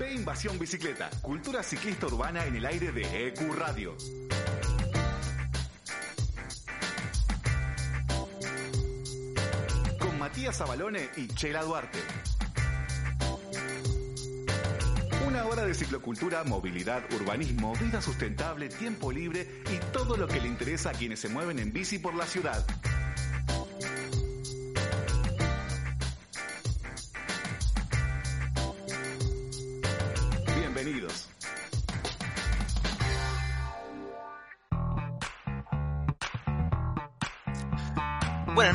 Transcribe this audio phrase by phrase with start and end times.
[0.00, 3.94] Ve Invasión Bicicleta, cultura ciclista urbana en el aire de EQ Radio.
[9.98, 11.98] Con Matías Abalone y Chela Duarte.
[15.26, 20.48] Una hora de ciclocultura, movilidad, urbanismo, vida sustentable, tiempo libre y todo lo que le
[20.48, 22.64] interesa a quienes se mueven en bici por la ciudad.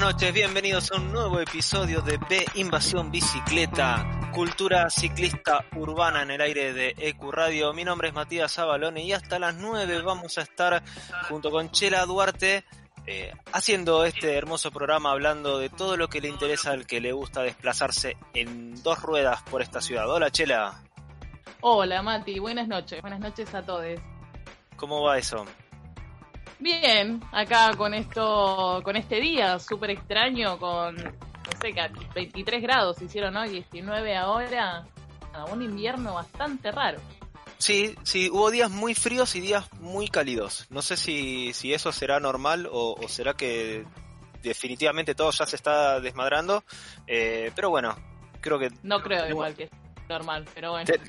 [0.05, 6.41] Noches, bienvenidos a un nuevo episodio de B Invasión Bicicleta, cultura ciclista urbana en el
[6.41, 7.73] aire de EQ Radio.
[7.73, 10.83] Mi nombre es Matías Abalone y hasta las 9 vamos a estar
[11.27, 12.65] junto con Chela Duarte
[13.07, 17.11] eh, haciendo este hermoso programa hablando de todo lo que le interesa al que le
[17.11, 20.07] gusta desplazarse en dos ruedas por esta ciudad.
[20.07, 20.83] Hola Chela.
[21.61, 23.99] Hola Mati, buenas noches, buenas noches a todos.
[24.75, 25.47] ¿Cómo va eso?
[26.65, 31.11] Bien, acá con esto, con este día súper extraño, con, no
[31.61, 31.75] sé,
[32.15, 34.83] 23 grados hicieron hoy, 19 ahora,
[35.51, 36.97] un invierno bastante raro.
[37.59, 40.65] Sí, sí, hubo días muy fríos y días muy cálidos.
[40.71, 43.85] No sé si, si eso será normal o, o será que
[44.41, 46.63] definitivamente todo ya se está desmadrando,
[47.05, 47.95] eh, pero bueno,
[48.41, 48.71] creo que...
[48.81, 49.71] No creo igual que es
[50.09, 50.85] normal, pero bueno.
[50.85, 50.99] Te,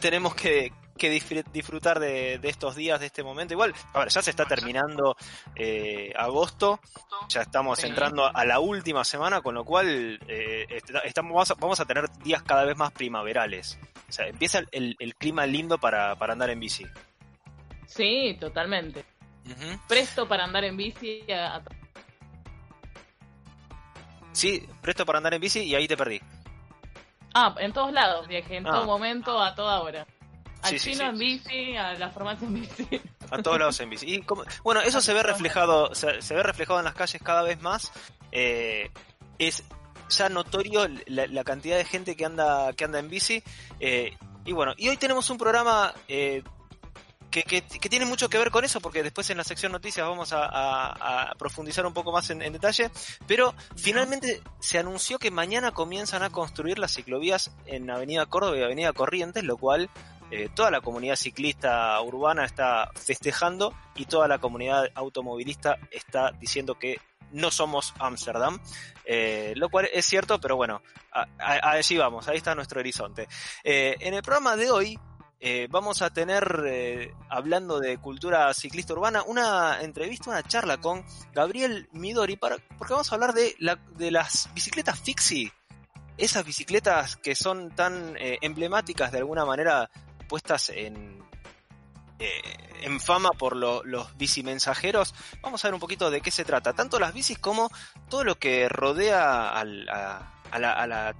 [0.00, 3.54] tenemos que, que disfrutar de, de, estos días, de este momento.
[3.54, 5.16] Igual, a ver, ya se está terminando
[5.56, 6.80] eh, agosto,
[7.28, 10.66] ya estamos entrando a la última semana, con lo cual eh,
[11.04, 13.78] estamos, vamos, a, vamos a tener días cada vez más primaverales.
[14.08, 16.86] O sea, empieza el, el clima lindo para, para, andar en bici.
[17.86, 19.04] Sí, totalmente.
[19.46, 19.80] Uh -huh.
[19.88, 21.24] Presto para andar en bici.
[21.32, 21.62] A...
[24.32, 26.20] Sí, presto para andar en bici y ahí te perdí.
[27.34, 28.70] Ah, en todos lados, viaje, en ah.
[28.70, 30.06] todo momento, a toda hora.
[30.64, 31.04] Al sí, chino sí, sí.
[31.04, 33.00] en bici, a la farmacia en bici.
[33.30, 34.14] A todos lados en bici.
[34.14, 37.42] Y como, bueno, eso se ve reflejado, se, se, ve reflejado en las calles cada
[37.42, 37.92] vez más.
[38.32, 38.90] Eh,
[39.38, 39.64] es
[40.08, 43.42] ya notorio la, la, cantidad de gente que anda, que anda en bici.
[43.80, 46.42] Eh, y bueno, y hoy tenemos un programa eh,
[47.30, 50.06] que, que, que, tiene mucho que ver con eso, porque después en la sección noticias
[50.06, 52.90] vamos a, a, a profundizar un poco más en, en, detalle.
[53.26, 58.62] Pero finalmente se anunció que mañana comienzan a construir las ciclovías en Avenida Córdoba y
[58.62, 59.90] Avenida Corrientes, lo cual
[60.30, 66.76] eh, toda la comunidad ciclista urbana está festejando y toda la comunidad automovilista está diciendo
[66.78, 66.98] que
[67.30, 68.58] no somos Ámsterdam,
[69.04, 73.28] eh, lo cual es cierto, pero bueno, a, a, allí vamos, ahí está nuestro horizonte.
[73.62, 74.98] Eh, en el programa de hoy
[75.68, 81.04] vamos a tener, hablando de cultura ciclista urbana, una entrevista, una charla con
[81.34, 85.52] Gabriel Midori, para, porque vamos a hablar de, la, de las bicicletas Fixie,
[86.16, 89.90] esas bicicletas que son tan emblemáticas de alguna manera
[90.34, 91.22] puestas en,
[92.18, 92.42] eh,
[92.82, 95.14] en fama por lo, los bici mensajeros.
[95.42, 96.72] Vamos a ver un poquito de qué se trata.
[96.72, 97.70] Tanto las bicis como
[98.10, 101.14] todo lo que rodea al, a, a, la, a, la,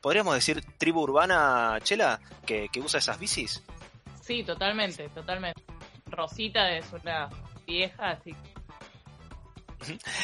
[0.00, 3.60] podríamos decir, tribu urbana, Chela, que, que usa esas bicis.
[4.22, 5.60] Sí, totalmente, totalmente.
[6.06, 7.28] Rosita es una
[7.66, 8.36] vieja, así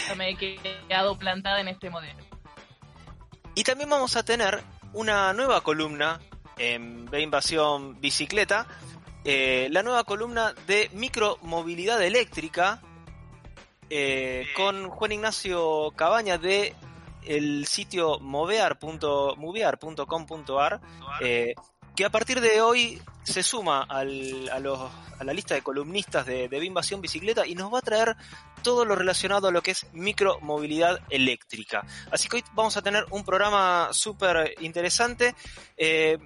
[0.07, 2.23] que me he quedado plantada en este modelo.
[3.57, 4.63] Y también vamos a tener
[4.93, 6.21] una nueva columna
[6.59, 8.67] en B Invasión Bicicleta,
[9.25, 12.81] eh, la nueva columna de micromovilidad eléctrica
[13.91, 16.75] eh, con Juan Ignacio Cabaña de
[17.25, 20.81] el sitio movear.movear.com.ar
[21.21, 21.55] eh,
[21.95, 24.79] que a partir de hoy se suma al, a, los,
[25.19, 28.17] a, la lista de columnistas de, de Invasión Bicicleta y nos va a traer
[28.63, 31.85] todo lo relacionado a lo que es micromovilidad eléctrica.
[32.11, 35.35] Así que hoy vamos a tener un programa súper interesante.
[35.77, 36.19] Eh,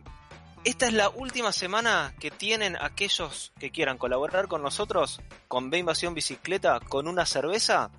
[0.64, 5.78] esta es la última semana que tienen aquellos que quieran colaborar con nosotros, con B
[5.78, 7.90] Invasión Bicicleta, con una cerveza,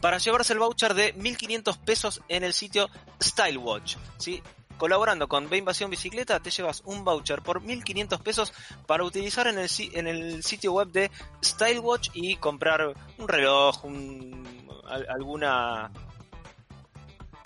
[0.00, 2.88] para llevarse el voucher de 1500 pesos en el sitio
[3.20, 3.96] Stylewatch.
[4.18, 4.42] ¿sí?
[4.78, 8.52] Colaborando con B Invasión Bicicleta te llevas un voucher por 1500 pesos
[8.86, 11.10] para utilizar en el, en el sitio web de
[11.42, 14.68] Stylewatch y comprar un reloj, un,
[15.08, 15.90] alguna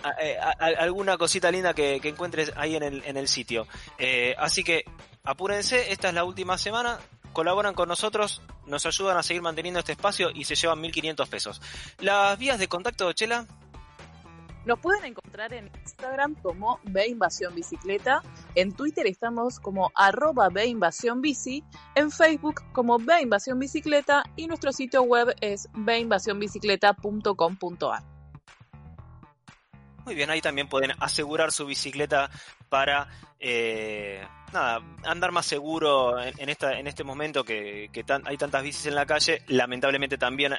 [0.02, 0.10] a,
[0.78, 3.66] alguna cosita linda que, encuentres ahí en el, sitio.
[3.98, 4.84] Eh, así que
[5.24, 6.98] apúrense, esta es la última semana,
[7.32, 11.60] colaboran con nosotros, nos ayudan a seguir manteniendo este espacio y se llevan 1500 pesos.
[12.00, 13.46] Las vías de contacto, Chela.
[14.64, 17.16] Nos pueden encontrar en Instagram como B
[17.54, 18.22] Bicicleta,
[18.54, 25.34] en Twitter estamos como arroba Bici, en Facebook como B Bicicleta y nuestro sitio web
[25.40, 28.17] es binvasionbicicleta.com.ar.
[30.08, 32.30] Muy bien, ahí también pueden asegurar su bicicleta
[32.68, 33.08] para
[33.40, 37.90] eh, nada, andar más seguro en, esta, en este momento que,
[38.24, 39.42] hay tantas bicis en la calle.
[39.46, 40.54] Lamentablemente también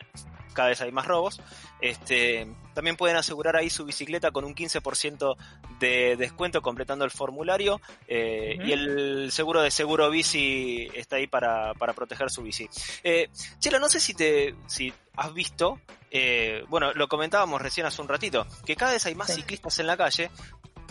[0.53, 1.41] cada vez hay más robos.
[1.79, 5.35] Este, también pueden asegurar ahí su bicicleta con un 15%
[5.79, 11.73] de descuento completando el formulario eh, y el seguro de seguro bici está ahí para,
[11.73, 12.67] proteger su bici.
[13.03, 13.29] Eh,
[13.59, 15.79] Chela, no sé si te si has visto,
[16.11, 19.87] eh, bueno, lo comentábamos recién hace un ratito, que cada vez hay más ciclistas en
[19.87, 20.31] la calle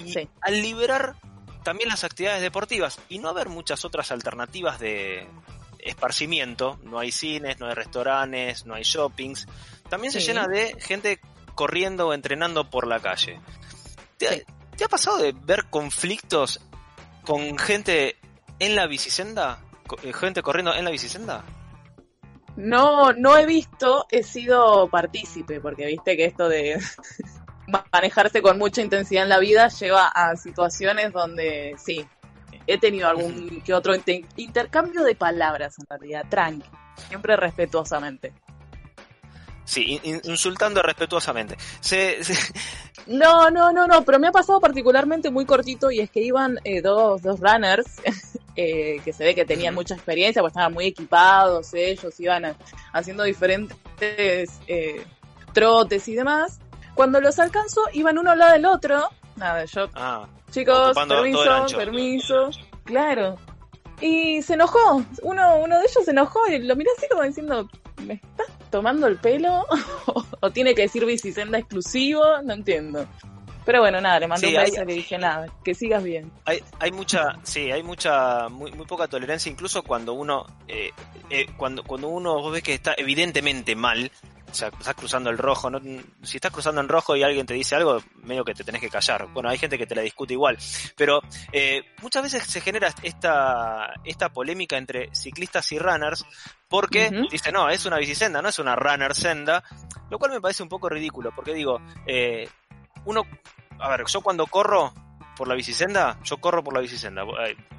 [0.04, 1.16] y al liberar
[1.62, 5.26] también las actividades deportivas y no haber muchas otras alternativas de
[5.78, 9.46] esparcimiento, no hay cines, no hay restaurantes, no hay shoppings,
[9.88, 11.20] también se llena de gente
[11.54, 13.40] corriendo o entrenando por la calle.
[14.16, 14.44] ¿Te,
[14.84, 16.60] ha pasado de ver conflictos
[17.24, 18.16] con gente
[18.58, 19.60] en la bicisenda?
[20.02, 21.44] Eh, ¿Gente corriendo en la bicisenda?
[22.56, 26.78] No, no he visto, he sido partícipe, porque viste que esto de
[27.92, 32.06] manejarse con mucha intensidad en la vida lleva a situaciones donde sí,
[32.66, 33.94] he tenido algún que otro
[34.36, 36.68] intercambio de palabras en realidad, tranqui,
[37.08, 38.32] siempre respetuosamente.
[39.64, 41.58] Sí, insultando respetuosamente.
[43.06, 46.58] No, no, no, no, pero me ha pasado particularmente muy cortito y es que iban
[46.64, 47.86] eh, dos, dos runners
[48.56, 52.56] eh, que se ve que tenían mucha experiencia, pues estaban muy equipados, ellos iban
[52.92, 55.04] haciendo diferentes eh,
[55.52, 56.60] trotes y demás.
[56.98, 59.08] Cuando los alcanzo, iban uno al lado del otro.
[59.36, 59.88] Nada, yo.
[59.94, 62.50] Ah, chicos, permiso, permiso.
[62.82, 63.36] Claro.
[64.00, 65.04] Y se enojó.
[65.22, 67.70] Uno, uno de ellos se enojó y lo miré así como diciendo:
[68.02, 69.64] ¿Me estás tomando el pelo?
[70.40, 72.24] ¿O tiene que decir bicisenda exclusivo?
[72.42, 73.06] No entiendo.
[73.64, 76.32] Pero bueno, nada, le mandé un beso y le dije nada, que sigas bien.
[76.46, 80.90] Hay, hay mucha, sí, hay mucha, muy, muy poca tolerancia, incluso cuando uno, eh,
[81.30, 84.10] eh, cuando, cuando uno vos ves que está evidentemente mal,
[84.50, 85.80] o sea, estás cruzando el rojo, ¿no?
[86.22, 88.88] si estás cruzando en rojo y alguien te dice algo, medio que te tenés que
[88.88, 89.28] callar.
[89.32, 90.58] Bueno, hay gente que te la discute igual,
[90.96, 91.20] pero
[91.52, 96.24] eh, muchas veces se genera esta, esta polémica entre ciclistas y runners
[96.68, 99.64] porque dice, no, es una bicisenda, no es una runner senda,
[100.10, 102.48] lo cual me parece un poco ridículo, porque digo, eh,
[103.04, 103.22] uno,
[103.78, 104.92] a ver, yo cuando corro,
[105.38, 107.23] por la bicisenda, yo corro por la bicisenda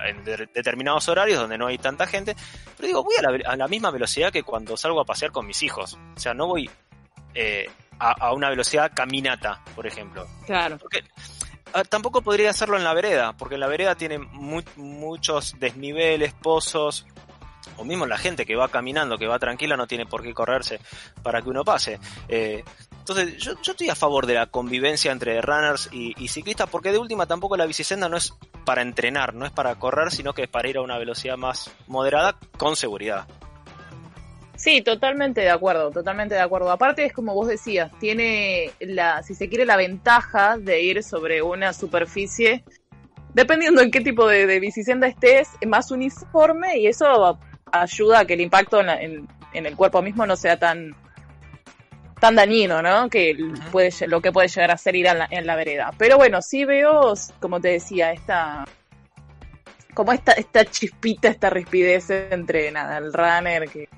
[0.06, 2.34] en determinados horarios donde no hay tanta gente,
[2.78, 6.00] pero digo, voy a la, misma velocidad que cuando salgo a pasear con mis hijos.
[6.16, 6.70] O sea, no voy
[7.36, 7.70] eh,
[8.00, 10.26] a, una velocidad caminata, por ejemplo.
[10.46, 10.78] Claro.
[10.78, 11.04] Porque
[11.74, 17.06] ah, tampoco podría hacerlo en la vereda, porque en la vereda tiene muchos desniveles, pozos,
[17.76, 20.80] o mismo la gente que va caminando, que va tranquila, no tiene por qué correrse
[21.22, 22.00] para que uno pase.
[22.30, 22.64] Eh,
[23.10, 27.26] entonces, yo, estoy a favor de la convivencia entre runners y, ciclistas, porque de última
[27.26, 28.34] tampoco la bicisenda no es
[28.66, 31.72] para entrenar, no es para correr, sino que es para ir a una velocidad más
[31.88, 33.26] moderada con seguridad.
[34.56, 36.70] Sí, totalmente de acuerdo, totalmente de acuerdo.
[36.70, 41.42] Aparte es como vos decías, tiene la, si se quiere, la ventaja de ir sobre
[41.42, 42.64] una superficie,
[43.34, 47.40] dependiendo en qué tipo de, de bicisenda estés, más uniforme y eso
[47.72, 50.96] ayuda a que el impacto en el cuerpo mismo no sea tan
[52.19, 53.10] tan dañino, ¿no?
[53.10, 53.36] Que
[53.71, 55.92] puede, lo que puede llegar a ser ir en la, vereda.
[55.98, 58.66] Pero bueno, sí veo, como te decía, esta
[59.94, 63.89] como esta, esta chispita, esta rispidez entre nada, el runner que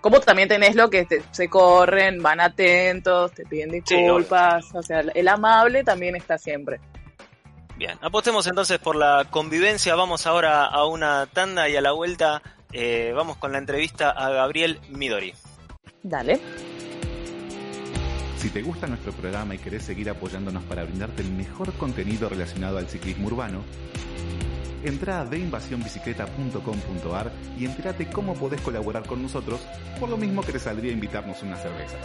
[0.00, 5.28] como también tenés lo que se corren, van atentos, te piden disculpas, o sea, el
[5.28, 6.80] amable también está siempre.
[7.76, 12.42] Bien, apostemos entonces por la convivencia, vamos ahora a una tanda y a la vuelta
[12.72, 15.34] eh, vamos con la entrevista a Gabriel Midori.
[16.02, 16.40] Dale.
[18.42, 22.76] Si te gusta nuestro programa y querés seguir apoyándonos para brindarte el mejor contenido relacionado
[22.76, 23.62] al ciclismo urbano,
[24.82, 29.60] entra a deinvasionbicicleta.com.ar y entérate cómo podés colaborar con nosotros,
[30.00, 31.96] por lo mismo que te saldría invitarnos una cerveza.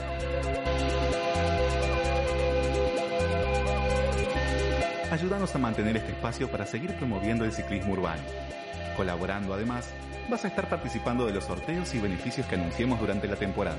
[5.10, 8.22] Ayúdanos a mantener este espacio para seguir promoviendo el ciclismo urbano.
[8.96, 9.92] Colaborando además,
[10.30, 13.78] vas a estar participando de los sorteos y beneficios que anunciemos durante la temporada.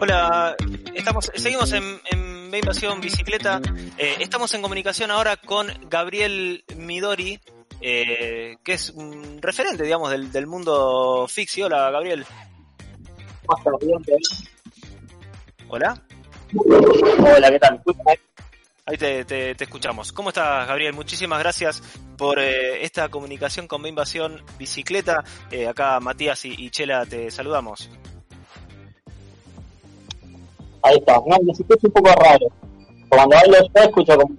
[0.00, 0.54] Hola,
[0.94, 1.82] estamos, seguimos en,
[2.12, 3.60] en Invasión Bicicleta.
[3.96, 7.40] Eh, estamos en comunicación ahora con Gabriel Midori,
[7.80, 11.64] eh, que es un referente, digamos, del, del mundo fixie.
[11.64, 12.24] Hola, Gabriel.
[15.68, 16.02] Hola.
[16.56, 17.82] Hola, ¿qué tal?
[18.86, 20.12] Ahí te, te, escuchamos.
[20.12, 20.94] ¿Cómo estás, Gabriel?
[20.94, 21.82] Muchísimas gracias
[22.16, 25.22] por eh, esta comunicación con Invasión Bicicleta.
[25.68, 27.90] acá Matías y, y Chela te saludamos.
[30.82, 32.46] Ahí está, no, me escucha un poco raro.
[33.10, 34.36] Cuando hablo yo escucho como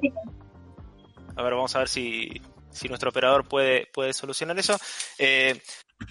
[1.36, 4.75] A ver, vamos a ver si, si nuestro operador puede, puede solucionar eso.
[5.20, 5.62] Eh,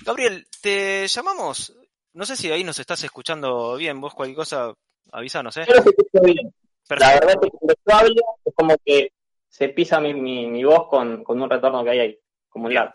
[0.04, 1.72] Gabriel, te llamamos.
[2.12, 4.00] No sé si ahí nos estás escuchando bien.
[4.00, 4.74] Vos cualquier cosa
[5.12, 5.64] avísanos, ¿eh?
[5.66, 6.54] Pero se escucha bien.
[6.88, 9.12] La verdad es que cuando yo hablo es como que
[9.48, 12.74] se pisa mi, mi, mi voz con, con un retorno que hay ahí, como un
[12.74, 12.92] lag.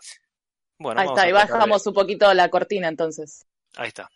[0.78, 3.46] Bueno, Ahí está, y de- bajamos un poquito la cortina entonces.
[3.76, 4.08] Ahí está.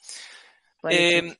[0.88, 1.36] Eh,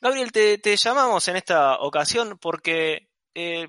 [0.00, 3.68] Gabriel, te, te llamamos en esta ocasión porque eh,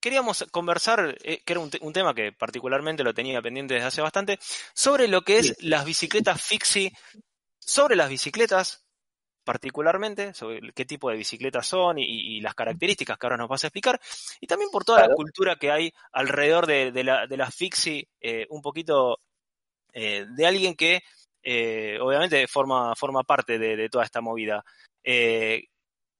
[0.00, 3.86] queríamos conversar, eh, que era un, te- un tema que particularmente lo tenía pendiente desde
[3.86, 4.38] hace bastante,
[4.74, 6.92] sobre lo que es las bicicletas fixie,
[7.58, 8.84] sobre las bicicletas
[9.44, 13.64] particularmente, sobre qué tipo de bicicletas son y, y las características que ahora nos vas
[13.64, 14.00] a explicar,
[14.40, 18.46] y también por toda la cultura que hay alrededor de, de la, de fixie, eh,
[18.50, 19.18] un poquito
[19.92, 21.00] eh, de alguien que
[21.42, 24.64] eh, obviamente forma, forma parte de, de toda esta movida.
[25.02, 25.62] En,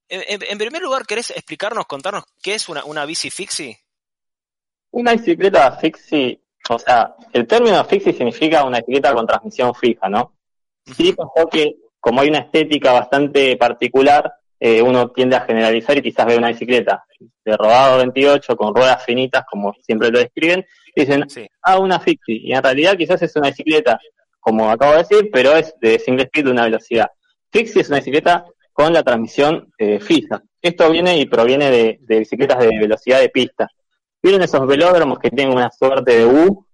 [0.09, 3.79] en primer lugar, ¿querés explicarnos, contarnos qué es una, una bici fixie?
[4.93, 10.35] Una bicicleta fixie, o sea, el término fixie significa una bicicleta con transmisión fija, ¿no?
[10.97, 16.03] Sí pasó que, como hay una estética bastante particular, eh, uno tiende a generalizar y
[16.03, 17.05] quizás ve una bicicleta
[17.45, 21.47] de rodado 28 con ruedas finitas, como siempre lo describen, y dicen, Sí.
[21.63, 22.41] ah, una fixie.
[22.43, 23.99] Y en realidad quizás es una bicicleta,
[24.39, 27.11] como acabo de decir, pero es de single speed de una velocidad.
[27.51, 30.43] Fixie es una bicicleta con la transmisión eh, fija.
[30.63, 33.69] Esto viene y proviene de, de bicicletas de velocidad de pista.
[34.23, 36.67] ¿Vieron esos velódromos que tienen una suerte de U?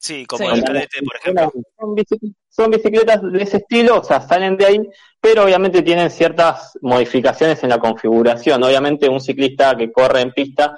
[0.00, 0.54] Sí, como Sí.
[0.54, 1.52] el cadete, por ejemplo.
[1.78, 4.80] Son bicicletas, son bicicletas de ese estilo, o sea, salen de ahí,
[5.20, 8.62] pero obviamente tienen ciertas modificaciones en la configuración.
[8.62, 10.74] Obviamente un ciclista que corre en pista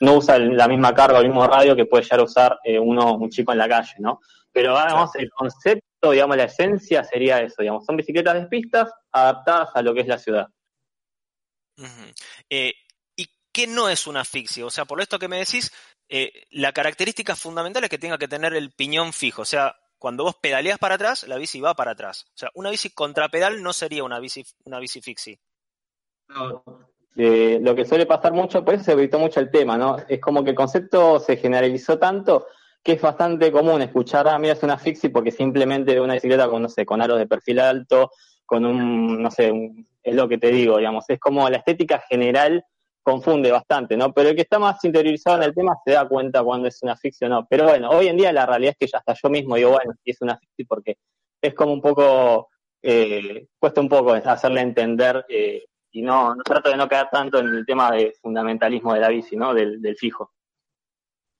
[0.00, 2.78] no usa la misma carga o el mismo radio que puede llegar a usar eh,
[2.78, 4.20] uno, un chico en la calle, ¿no?
[4.52, 9.70] Pero vamos, el concepto, digamos, la esencia sería eso, digamos, son bicicletas de pistas adaptadas
[9.74, 10.48] a lo que es la ciudad.
[12.50, 12.74] Eh,
[13.16, 14.64] ¿Y qué no es una fixie?
[14.64, 15.72] O sea, por esto que me decís,
[16.08, 19.42] eh, la característica fundamental es que tenga que tener el piñón fijo.
[19.42, 22.26] O sea, cuando vos pedaleas para atrás, la bici va para atrás.
[22.34, 25.40] O sea, una bici contrapedal no sería una bici, una bici fixie.
[27.16, 29.96] Eh, lo que suele pasar mucho, por eso se evitó mucho el tema, ¿no?
[30.08, 32.46] Es como que el concepto se generalizó tanto
[32.82, 36.62] que es bastante común escuchar, ah, mira, es una fixie porque simplemente una bicicleta con,
[36.62, 38.12] no sé, con aros de perfil alto,
[38.44, 41.98] con un, no sé, un- es lo que te digo, digamos, es como la estética
[42.08, 42.64] general
[43.06, 44.12] confunde bastante, ¿no?
[44.12, 46.96] Pero el que está más interiorizado en el tema se da cuenta cuando es una
[46.96, 47.46] fixie o no.
[47.48, 49.92] Pero bueno, hoy en día la realidad es que ya hasta yo mismo digo, bueno,
[50.04, 50.96] si es una fixie porque
[51.40, 52.48] es como un poco,
[52.82, 57.38] eh, cuesta un poco hacerle entender eh, y no, no trato de no caer tanto
[57.38, 59.54] en el tema de fundamentalismo de la bici, ¿no?
[59.54, 60.32] Del, del fijo.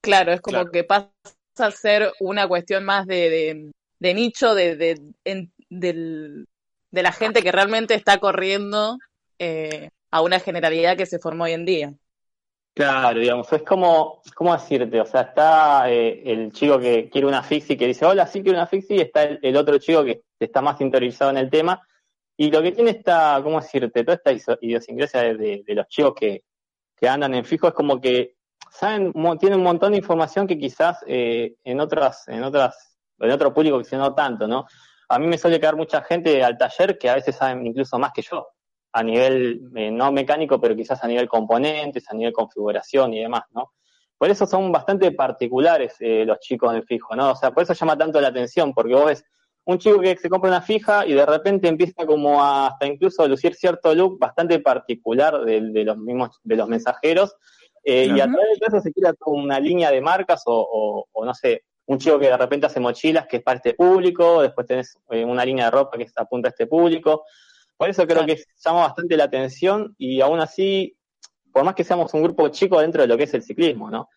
[0.00, 0.70] Claro, es como Claro.
[0.70, 1.11] que pasa
[1.58, 6.46] a ser una cuestión más de, de, de nicho, de, de, en- del-
[6.92, 8.99] de la gente que realmente está corriendo
[9.40, 11.95] eh, a una generalidad que se formó hoy en día.
[12.75, 15.01] Claro, digamos, es como, ¿cómo decirte?
[15.01, 18.59] O sea, está eh, el chico que quiere una fixie que dice, hola, sí quiero
[18.59, 21.81] una fixie, y está el, otro chico que está más interiorizado en el tema.
[22.37, 24.05] Y lo que tiene esta, ¿cómo decirte?
[24.05, 26.45] Toda esta idiosincrasia de, de- de los chicos que,
[26.95, 28.37] que andan en fijo es como que
[28.71, 33.55] saben, tienen un montón de información que quizás eh, en otras, en otras, en otro
[33.55, 34.67] público que no tanto, ¿no?
[35.09, 38.13] A mí me suele quedar mucha gente al taller que a veces saben incluso más
[38.13, 38.49] que yo,
[38.99, 43.43] a nivel eh, no mecánico, pero quizás a nivel componentes, a nivel configuración y demás,
[43.50, 43.73] ¿no?
[44.19, 47.33] Por eso son bastante particulares eh, los chicos del fijo, ¿no?
[47.33, 49.25] O sea, por eso llama tanto la atención, porque vos ves
[49.67, 53.29] un chico que se compra una fija y de repente empieza como a hasta incluso
[53.29, 57.35] lucir cierto look bastante particular de, de los mismos, de los mensajeros,
[57.85, 61.25] eh, y a través de eso se crea una línea de marcas o, o- o
[61.25, 64.67] no sé, un chico que de repente hace mochilas que es para este público, después
[64.67, 67.25] tenés eh, una línea de ropa que apunta a este público.
[67.76, 68.35] Por eso creo Claro.
[68.35, 70.97] que llama bastante la atención y aún así,
[71.52, 74.09] por más que seamos un grupo chico dentro de lo que es el ciclismo, ¿no?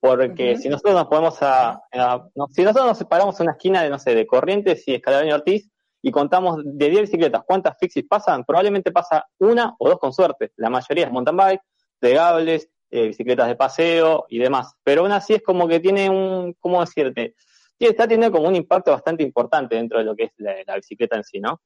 [0.00, 3.82] Porque si nosotros nos podemos a, a- no, si nosotros nos separamos en una esquina
[3.82, 5.70] de, no sé, de Corrientes y Escalabrini Ortiz
[6.02, 10.52] y contamos de 10 bicicletas cuántas fixies pasan, probablemente pasa una o dos con suerte.
[10.56, 11.60] La mayoría es mountain bike,
[11.98, 14.74] plegables, eh, bicicletas de paseo y demás.
[14.82, 17.34] Pero aún así es como que tiene un, ¿cómo decirte?
[17.78, 20.76] Sí, está teniendo como un impacto bastante importante dentro de lo que es la, la
[20.76, 21.62] bicicleta en sí, ¿no?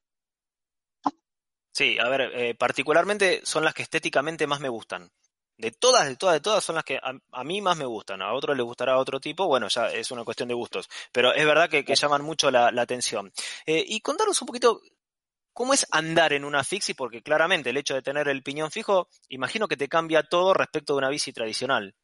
[1.79, 5.09] Sí, a ver, eh, particularmente son las que estéticamente más me gustan.
[5.57, 8.21] De todas, de todas, de todas son las que a, a mí más me gustan.
[8.21, 10.89] A otros les gustará otro tipo, bueno, ya es una cuestión de gustos.
[11.13, 13.31] Pero es verdad que, que llaman mucho la, la atención.
[13.65, 14.81] Eh, y contanos un poquito
[15.53, 19.07] cómo es andar en una fixie, porque claramente el hecho de tener el piñón fijo,
[19.29, 21.95] imagino que te cambia todo respecto de una bici tradicional.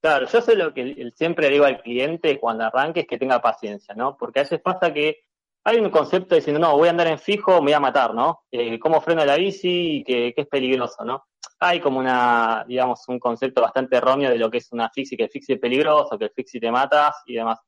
[0.00, 3.94] Claro, yo sé lo que siempre digo al cliente cuando arranque es que tenga paciencia,
[3.94, 4.16] ¿no?
[4.16, 5.27] Porque a veces pasa que
[5.68, 8.44] hay un concepto diciendo, no, voy a andar en fijo, me voy a matar, ¿no?
[8.50, 9.98] Eh, ¿Cómo freno la bici?
[9.98, 11.26] y Que, que es peligroso, ¿no?
[11.60, 15.24] Hay como una, digamos, un concepto bastante erróneo de lo que es una fixie, que
[15.24, 17.58] el fixie es peligroso, que el fixie te matas y demás.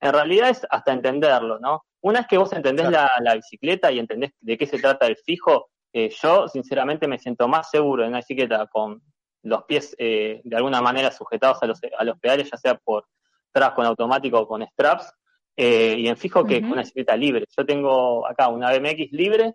[0.00, 1.84] en realidad es hasta entenderlo, ¿no?
[2.00, 5.16] Una vez que vos entendés la, la, bicicleta y entendés de qué se trata el
[5.16, 9.02] fijo, eh, yo sinceramente me siento más seguro en una bicicleta con
[9.42, 13.06] los pies eh, de alguna manera sujetados a los, a los pedales, ya sea por
[13.50, 15.12] tras con automático o con straps,
[15.60, 17.44] eh, y en fijo que con una bicicleta libre.
[17.56, 19.54] Yo tengo acá una BMX libre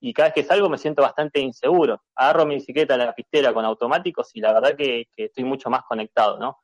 [0.00, 2.02] y cada vez que salgo me siento bastante inseguro.
[2.16, 5.70] Agarro mi bicicleta a la pistera con automáticos y la verdad que, que estoy mucho
[5.70, 6.58] más conectado, ¿no?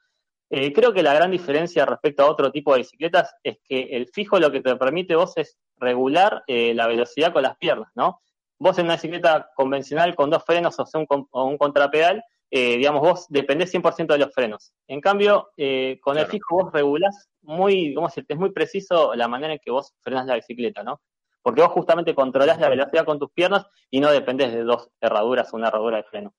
[0.51, 4.09] Eh, creo que la gran diferencia respecto a otro tipo de bicicletas es que el
[4.09, 8.21] fijo lo que te permite vos es regular eh, la velocidad con las piernas, ¿no?
[8.59, 12.77] Vos en una bicicleta convencional con dos frenos o, sea, un, o un contrapedal, eh,
[12.79, 14.73] digamos, vos dependés 100% de los frenos.
[14.89, 16.27] En cambio, eh, con claro.
[16.27, 18.35] el fijo vos regulás muy, ¿cómo decirte?
[18.35, 21.01] Es muy preciso la manera en que vos frenás la bicicleta, ¿no?
[21.43, 25.53] Porque vos justamente controlás la velocidad con tus piernas y no dependés de dos herraduras
[25.53, 26.35] o una herradura de freno.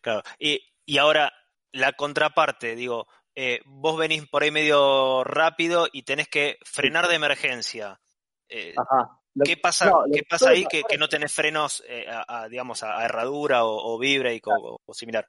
[0.00, 1.30] Claro, y, y ahora
[1.72, 7.16] la contraparte, digo, eh, vos venís por ahí medio rápido y tenés que frenar de
[7.16, 8.00] emergencia.
[8.76, 9.19] Ajá.
[9.44, 12.82] ¿Qué pasa, no, ¿qué pasa ahí que, que, no tenés frenos, eh, a, a, digamos,
[12.82, 14.62] a, herradura o, o vibra claro.
[14.62, 15.26] o, o, similar?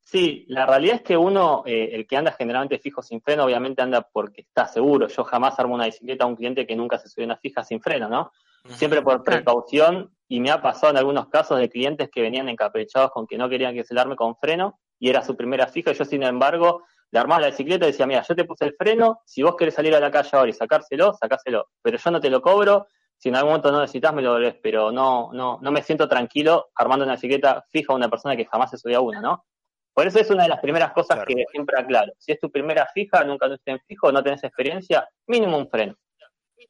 [0.00, 3.82] Sí, la realidad es que uno, eh, el que anda generalmente fijo sin freno, obviamente
[3.82, 5.08] anda porque está seguro.
[5.08, 7.80] Yo jamás armo una bicicleta a un cliente que nunca se subió una fija sin
[7.80, 8.32] freno, ¿no?
[8.64, 8.74] Uh -huh.
[8.74, 13.10] Siempre por precaución, y me ha pasado en algunos casos de clientes que venían encaprichados
[13.12, 15.92] con que no querían que se le arme con freno, y era su primera fija,
[15.92, 18.74] y yo sin embargo le armaba la bicicleta y decía, mira, yo te puse el
[18.74, 22.20] freno, si vos querés salir a la calle ahora y sacárselo, sacáselo, pero yo no
[22.20, 22.88] te lo cobro,
[23.24, 26.06] si en algún momento no necesitas me lo volvés, pero no, no, no me siento
[26.06, 29.46] tranquilo armando una bicicleta fija a una persona que jamás se subió a una, ¿no?
[29.94, 31.24] Por eso es una de las primeras cosas claro.
[31.24, 32.12] que siempre aclaro.
[32.18, 35.94] Si es tu primera fija, nunca estuviste en fijo, no tenés experiencia, mínimo un freno.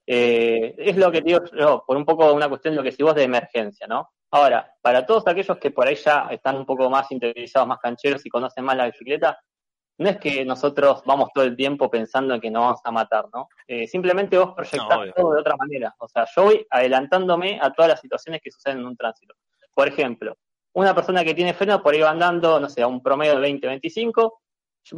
[0.07, 3.03] Eh, es lo que digo yo, por un poco una cuestión de lo que si
[3.03, 4.11] vos de emergencia, ¿no?
[4.31, 8.25] Ahora, para todos aquellos que por ahí ya están un poco más interiorizados, más cancheros
[8.25, 9.41] y conocen más la bicicleta,
[9.99, 13.27] no es que nosotros vamos todo el tiempo pensando en que nos vamos a matar,
[13.33, 13.49] ¿no?
[13.67, 15.95] Eh, simplemente vos proyectás no, todo de otra manera.
[15.99, 19.35] O sea, yo voy adelantándome a todas las situaciones que suceden en un tránsito.
[19.73, 20.37] Por ejemplo,
[20.73, 23.49] una persona que tiene freno por ahí va andando, no sé, a un promedio de
[23.49, 24.33] 20-25,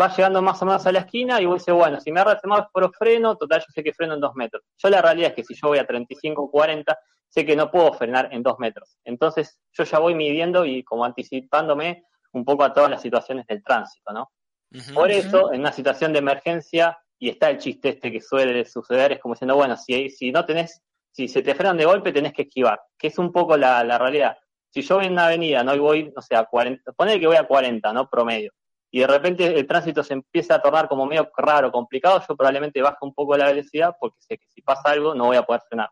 [0.01, 2.41] va llegando más o menos a la esquina y vos dices, bueno, si me agarra
[2.43, 4.65] el más por freno, total, yo sé que freno en dos metros.
[4.79, 7.71] Yo la realidad es que si yo voy a 35 o 40, sé que no
[7.71, 8.97] puedo frenar en dos metros.
[9.05, 13.63] Entonces, yo ya voy midiendo y como anticipándome un poco a todas las situaciones del
[13.63, 14.31] tránsito, ¿no?
[14.73, 15.55] Uh -huh, por eso, uh -huh.
[15.55, 19.35] en una situación de emergencia, y está el chiste este que suele suceder, es como
[19.35, 22.81] diciendo, bueno, si, si no tenés, si se te frenan de golpe, tenés que esquivar,
[22.99, 24.37] que es un poco la, la realidad.
[24.71, 27.37] Si yo voy en una avenida, no voy, no sé, a 40, poner que voy
[27.37, 28.09] a 40, ¿no?
[28.11, 28.53] Promedio.
[28.91, 32.83] Y de repente el tránsito se empieza a tornar como medio raro, complicado, yo probablemente
[32.83, 35.63] bajo un poco la velocidad porque sé que si pasa algo no voy a poder
[35.69, 35.91] frenar.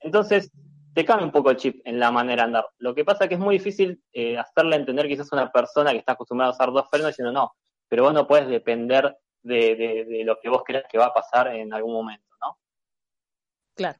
[0.00, 0.50] Entonces,
[0.94, 2.66] te cambia un poco el chip en la manera de andar.
[2.78, 5.92] Lo que pasa es que es muy difícil eh, hacerle entender quizás a una persona
[5.92, 7.52] que está acostumbrada a usar dos frenos diciendo no,
[7.92, 11.12] pero vos no puedes depender de, de, de lo que vos creas que va a
[11.12, 12.58] pasar en algún momento, ¿no?
[13.74, 13.98] Claro.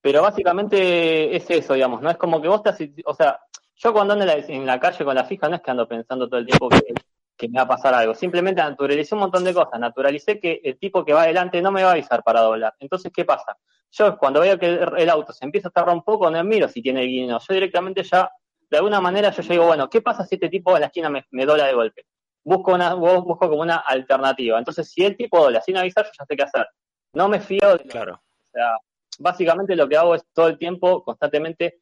[0.00, 2.10] Pero básicamente es eso, digamos, ¿no?
[2.10, 3.40] Es como que vos estás, o sea,
[3.74, 5.88] yo cuando ando en la, en la calle con la fija no es que ando
[5.88, 6.94] pensando todo el tiempo que,
[7.36, 10.78] que, me va a pasar algo, simplemente naturalicé un montón de cosas, naturalicé que el
[10.78, 12.76] tipo que va adelante no me va a avisar para doblar.
[12.78, 13.58] Entonces, ¿qué pasa?
[13.90, 16.80] Yo cuando veo que el, auto se empieza a tardar un poco, no miro si
[16.80, 18.30] tiene guiño, yo directamente ya,
[18.70, 21.26] de alguna manera yo digo, bueno, ¿qué pasa si este tipo en la esquina me,
[21.32, 22.06] me dobla de golpe?
[22.44, 24.58] Busco, una, busco como una alternativa.
[24.58, 26.66] Entonces, si el tipo dobla sin avisar, yo ya sé qué hacer.
[27.14, 27.84] No me fío de...
[27.84, 28.14] Claro.
[28.14, 28.76] O sea,
[29.18, 31.80] básicamente lo que hago es todo el tiempo, constantemente,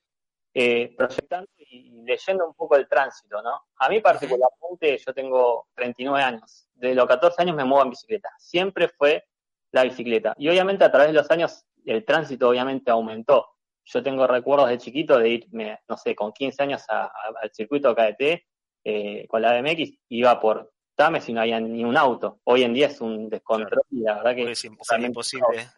[0.52, 3.62] eh, proyectando y leyendo un poco el tránsito, ¿no?
[3.76, 8.30] A mí particularmente, yo tengo 39 años, de los 14 años me muevo en bicicleta,
[8.38, 9.24] siempre fue
[9.70, 10.34] la bicicleta.
[10.38, 13.46] Y obviamente a través de los años el tránsito obviamente aumentó.
[13.84, 17.50] Yo tengo recuerdos de chiquito de irme, no sé, con 15 años a, a, al
[17.52, 18.42] circuito KDT
[18.84, 22.40] eh, con la BMX, iba por Tames y no había ni un auto.
[22.44, 25.68] Hoy en día es un descontrol y la verdad que es imposible.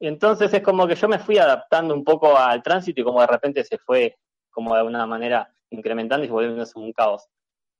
[0.00, 3.26] Entonces es como que yo me fui adaptando un poco al tránsito y como de
[3.26, 4.16] repente se fue
[4.50, 7.28] como de alguna manera incrementando y volviéndose un caos.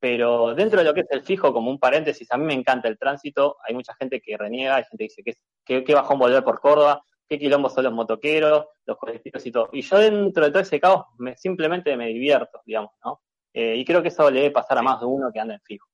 [0.01, 2.89] Pero dentro de lo que es el fijo, como un paréntesis, a mí me encanta
[2.89, 6.19] el tránsito, hay mucha gente que reniega, hay gente que dice que, que, que bajón
[6.19, 9.69] volver por Córdoba, qué quilombo son los motoqueros, los colectivos y todo.
[9.73, 13.23] Y yo dentro de todo ese caos me, simplemente me divierto, digamos, ¿no?
[13.53, 15.61] Eh, y creo que eso le debe pasar a más de uno que anda en
[15.61, 15.89] fijo.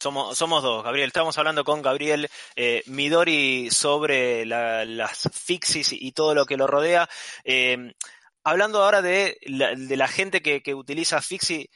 [0.00, 1.08] Somos, somos dos, Gabriel.
[1.08, 6.66] Estamos hablando con Gabriel eh, Midori sobre la, las fixies y todo lo que lo
[6.66, 7.08] rodea.
[7.44, 7.94] Eh,
[8.42, 11.70] hablando ahora de la, de la gente que, que utiliza fixie,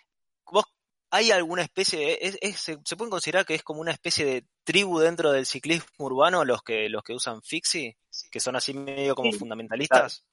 [0.51, 0.64] ¿vos
[1.11, 4.44] hay alguna especie, es, es, se, se, puede considerar que es como una especie de
[4.64, 7.96] tribu dentro del ciclismo urbano los que los que usan fixie,
[8.31, 10.25] que son así medio como sí, fundamentalistas?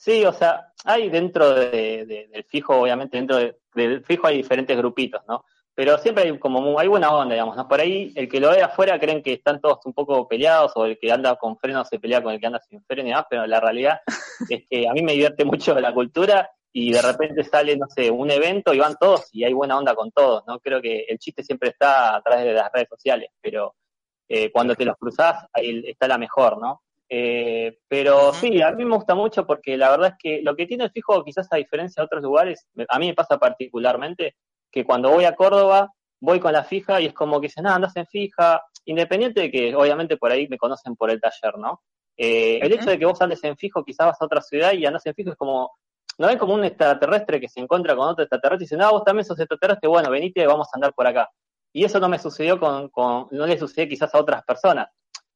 [0.00, 4.38] Sí, o sea, hay dentro de, de, del fijo, obviamente dentro de, del fijo hay
[4.38, 5.44] diferentes grupitos, ¿no?
[5.74, 7.68] pero siempre hay como hay buena onda, digamos, ¿no?
[7.68, 10.84] Por ahí el que lo ve afuera creen que están todos un poco peleados o
[10.84, 13.26] el que anda con freno se pelea con el que anda sin freno y demás,
[13.30, 14.00] pero la realidad
[14.50, 18.10] es que a mí me divierte mucho la cultura y de repente sale, no sé,
[18.10, 20.60] un evento y van todos y hay buena onda con todos, ¿no?
[20.60, 23.74] Creo que el chiste siempre está a través de las redes sociales, pero
[24.28, 26.82] eh, cuando te los cruzás, ahí está la mejor, ¿no?
[27.12, 30.66] Eh, pero sí, a mí me gusta mucho porque la verdad es que lo que
[30.66, 34.36] tiene el fijo, quizás a diferencia de otros lugares, a mí me pasa particularmente
[34.70, 37.74] que cuando voy a Córdoba, voy con la fija y es como que dicen, ah,
[37.74, 41.82] andas en fija, independiente de que obviamente por ahí me conocen por el taller, ¿no?
[42.16, 44.86] Eh, el hecho de que vos andes en fijo, quizás vas a otra ciudad y
[44.86, 45.72] andas en fijo es como,
[46.16, 49.02] no es como un extraterrestre que se encuentra con otro extraterrestre y dicen, ah, vos
[49.02, 51.28] también sos extraterrestre, bueno, venite, vamos a andar por acá.
[51.72, 54.88] Y eso no me sucedió con, con no le sucede quizás a otras personas.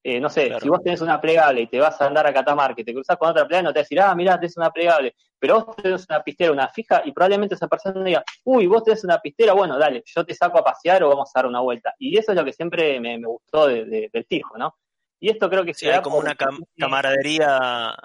[0.07, 2.79] Eh, no sé, si vos tenés una plegable y te vas a andar a Catamarca
[2.79, 4.71] y te cruzas con otra plegable, no te va a decir, ah, mirá, tenés una
[4.71, 8.85] plegable, pero vos tenés una pistera, una fija, y probablemente esa persona diga, uy, vos
[8.85, 11.61] tenés una pistera, bueno, dale, yo te saco a pasear o vamos a dar una
[11.61, 11.95] vuelta.
[11.99, 14.77] Y eso es lo que siempre me, gustó del fijo, ¿no?
[15.21, 16.37] Y esto creo que sí, hay como una
[16.79, 17.97] camaradería,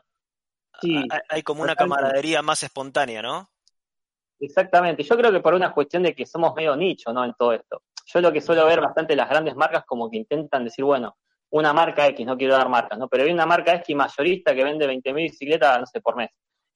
[0.79, 3.49] sí, hay, como una camaradería más espontánea, ¿no?
[4.39, 7.25] Exactamente, yo creo que por una cuestión de que somos medio nicho, ¿no?
[7.25, 7.81] En todo esto.
[8.05, 11.17] Yo lo que suelo ver bastante las grandes marcas como que intentan decir, bueno,
[11.51, 13.07] una marca X, no quiero dar marcas, ¿no?
[13.07, 16.29] Pero hay una marca X mayorista que vende 20.000 bicicletas, no sé, por mes.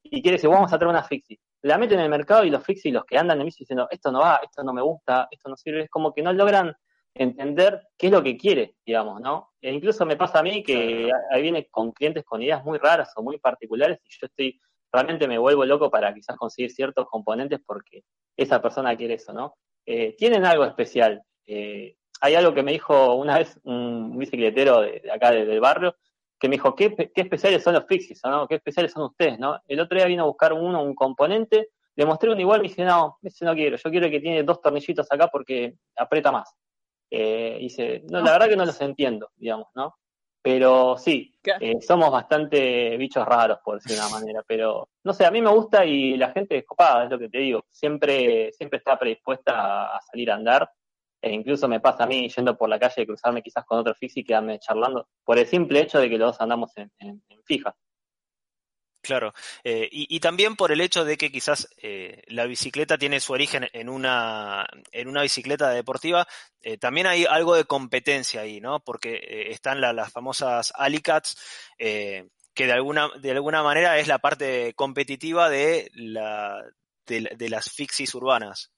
[0.03, 1.39] Y quiere decir, vamos a traer una fixie.
[1.61, 4.11] La meten en el mercado y los fixie, los que andan en bici diciendo, esto
[4.11, 6.75] no va, esto no me gusta, esto no sirve, es como que no logran
[7.15, 9.53] entender qué es lo que quiere, digamos, ¿no?
[9.61, 13.13] E incluso me pasa a mí que ahí viene con clientes con ideas muy raras
[13.15, 14.59] o muy particulares y yo estoy,
[14.91, 18.03] realmente me vuelvo loco para quizás conseguir ciertos componentes porque
[18.35, 19.55] esa persona quiere eso, ¿no?
[19.85, 21.21] Eh, tienen algo especial.
[21.45, 25.97] Eh, hay algo que me dijo una vez un bicicletero de, acá del barrio,
[26.39, 28.47] que me dijo, ¿qué, especiales son los fixies, ¿no?
[28.47, 29.61] ¿Qué especiales son ustedes, no?
[29.67, 32.85] El otro día vino a buscar uno, un componente, le mostré uno igual y dije,
[32.85, 36.55] no, ese no quiero, yo quiero que tiene dos tornillitos acá porque aprieta más.
[37.11, 39.97] Eh, dice, no, la verdad que no los entiendo, digamos, ¿no?
[40.41, 45.31] Pero sí, eh, somos bastante bichos raros, por decir una manera, pero no sé, a
[45.31, 48.77] mí me gusta y la gente es copada, es lo que te digo, siempre, siempre
[48.77, 50.71] está predispuesta a salir a andar
[51.23, 54.21] e incluso me pasa a mí yendo por la calle cruzarme quizás con otro fixie
[54.21, 56.91] y quedarme charlando por el simple hecho de que los dos andamos en,
[57.45, 57.73] fija.
[59.01, 59.33] Claro,
[59.63, 63.67] eh, y, también por el hecho de que quizás eh, la bicicleta tiene su origen
[63.73, 66.25] en una, en una bicicleta deportiva,
[66.61, 68.79] eh, también hay algo de competencia ahí, ¿no?
[68.79, 71.37] Porque están las famosas Alicats,
[71.77, 72.29] que
[72.65, 76.63] de alguna, de alguna manera es la parte competitiva de, la,
[77.05, 78.71] de las fixies urbanas.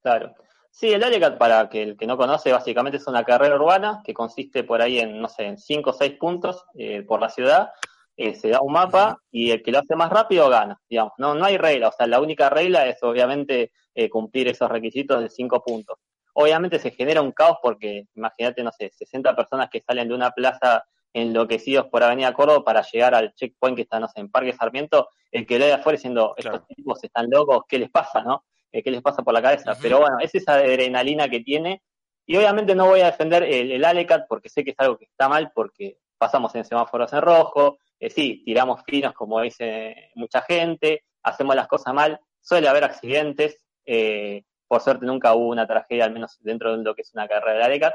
[0.00, 0.34] Claro.
[0.74, 4.14] Sí, el Alecat, para que el que no conoce, básicamente es una carrera urbana que
[4.14, 7.70] consiste por ahí en, no sé, en cinco o seis puntos eh, por la ciudad.
[8.16, 11.12] Eh, se da un mapa y el que lo hace más rápido gana, digamos.
[11.18, 15.20] No, no hay regla, o sea, la única regla es obviamente eh, cumplir esos requisitos
[15.20, 15.98] de cinco puntos.
[16.32, 20.30] Obviamente se genera un caos porque, imagínate, no sé, 60 personas que salen de una
[20.30, 24.54] plaza enloquecidos por Avenida Córdoba para llegar al checkpoint que está, no sé, en Parque
[24.54, 28.44] Sarmiento, el que lo de afuera diciendo, estos tipos están locos, ¿qué les pasa, no?
[28.80, 29.76] Qué les pasa por la cabeza.
[29.80, 31.82] Pero bueno, es esa adrenalina que tiene.
[32.24, 35.06] Y obviamente no voy a defender el, el, Alecat porque sé que es algo que
[35.06, 40.40] está mal, porque pasamos en semáforos en rojo, eh, sí, tiramos finos como dice mucha
[40.42, 46.04] gente, hacemos las cosas mal, suele haber accidentes, eh, por suerte nunca hubo una tragedia,
[46.04, 47.94] al menos dentro de lo que es una carrera de Alecat.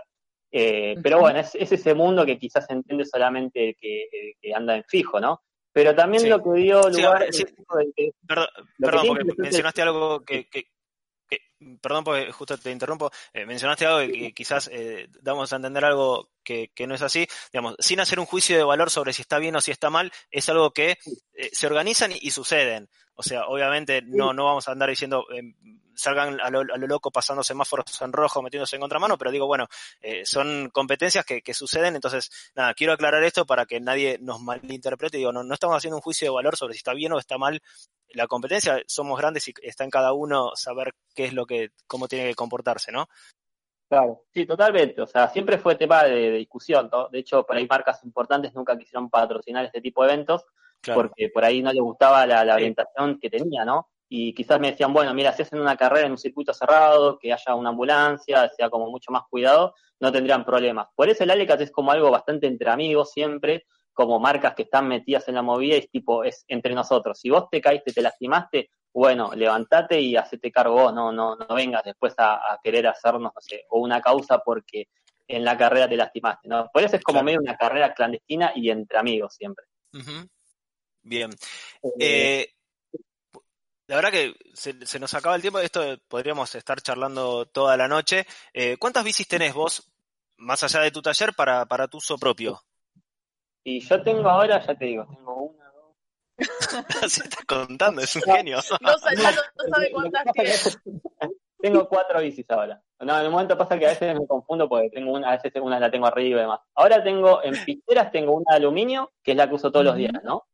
[0.52, 4.08] Eh, pero bueno, es, ese mundo que quizás entiende solamente el que,
[4.42, 5.42] que anda en fijo, ¿no?
[5.78, 7.28] Pero también lo que dio lugar.
[8.26, 8.48] perdón,
[8.80, 10.48] perdón porque mencionaste algo que,
[11.82, 13.12] Perdón porque justo te interrumpo.
[13.34, 17.28] Eh, mencionaste algo que, quizás eh, damos a entender algo que, no es así.
[17.52, 20.12] Digamos, sin hacer un juicio de valor sobre si está bien o si está mal,
[20.30, 21.00] es algo que
[21.34, 22.90] eh, se organizan y, suceden.
[23.16, 25.26] O sea, obviamente no, no vamos a andar diciendo
[25.96, 29.68] salgan a lo, loco pasando semáforos en rojo, metiéndose en contramano, pero digo, bueno,
[30.24, 35.32] son competencias que, suceden, entonces, nada, quiero aclarar esto para que nadie nos malinterprete, digo,
[35.32, 37.60] no, no estamos haciendo un juicio de valor sobre si está bien o está mal
[38.14, 42.08] la competencia, somos grandes y está en cada uno saber qué es lo que, cómo
[42.08, 43.08] tiene que comportarse, ¿no?
[43.90, 45.02] Claro, sí, totalmente.
[45.02, 47.08] O sea, siempre fue tema de, discusión, ¿no?
[47.10, 50.46] De hecho, por ahí marcas importantes nunca quisieron patrocinar este tipo de eventos
[50.94, 53.90] porque por ahí no les gustaba la, la orientación que tenía, ¿no?
[54.10, 57.34] y quizás me decían, bueno, mira, si hacen una carrera en un circuito cerrado, que
[57.34, 60.88] haya una ambulancia, sea como mucho más cuidado, no tendrían problemas.
[60.96, 63.66] Por eso el Alecat es como algo bastante entre amigos siempre,
[63.98, 67.20] como marcas que están metidas en la movida y es tipo, es entre nosotros.
[67.20, 71.56] Si vos te caíste, te lastimaste, bueno, levantate y hacete cargo vos, no, no, no
[71.56, 74.90] vengas después a, querer hacernos, no sé, o una causa porque
[75.28, 76.70] en la carrera te lastimaste, ¿no?
[76.72, 79.66] Por eso es como medio una carrera clandestina y entre amigos siempre.
[81.02, 81.32] Bien.
[81.82, 82.54] Eh, eh
[83.88, 87.88] la verdad que se, se, nos acaba el tiempo, esto podríamos estar charlando toda la
[87.88, 88.28] noche.
[88.54, 89.90] Eh, ¿Cuántas bicis tenés vos,
[90.36, 92.62] más allá de tu taller, para, para tu uso propio?
[93.70, 95.94] Y yo tengo ahora, ya te digo, tengo una, dos.
[97.12, 98.60] Se está contando, es un genio.
[98.82, 100.54] No, no, no sabe cuántas tiene.
[101.60, 102.82] Tengo cuatro bicis ahora.
[103.02, 105.52] No, en el momento pasa que a veces me confundo porque tengo una, a veces
[105.62, 106.62] una la tengo arriba y demás.
[106.76, 109.98] Ahora tengo, en pisteras tengo una de aluminio, que es la que uso todos los
[109.98, 110.46] días, ¿no?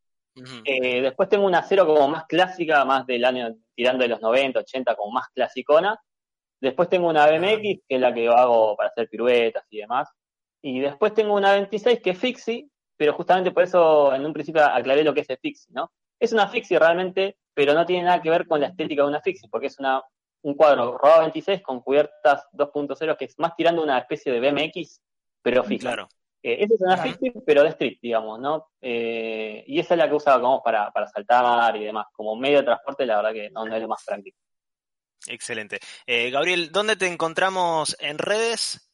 [0.64, 4.58] Eh, después tengo una cero como más clásica, más del año tirando de los 90,
[4.58, 5.96] 80, como más clasicona.
[6.60, 10.08] Después tengo una BMX, que es la que hago para hacer piruetas y demás.
[10.60, 14.64] Y después tengo una 26 que es fixie, pero justamente por eso en un principio
[14.64, 15.92] aclaré lo que es el fixie, ¿no?
[16.18, 19.20] Es una fixie realmente, pero no tiene nada que ver con la estética de una
[19.20, 20.02] fixie, porque es una,
[20.42, 25.00] un cuadro Roda 26 con cubiertas 2.0 que es más tirando una especie de BMX,
[25.42, 25.88] pero fija.
[25.88, 26.08] Claro.
[26.42, 27.04] Eh, esa es una Ajá.
[27.04, 28.68] fixie, pero de street, digamos, ¿no?
[28.80, 32.06] Eh, y esa es la que usaba como para, para saltar y demás.
[32.12, 34.38] Como medio de transporte, la verdad que no, no es lo más práctico.
[35.26, 35.78] Excelente.
[36.06, 38.93] Eh, Gabriel, ¿dónde te encontramos en redes?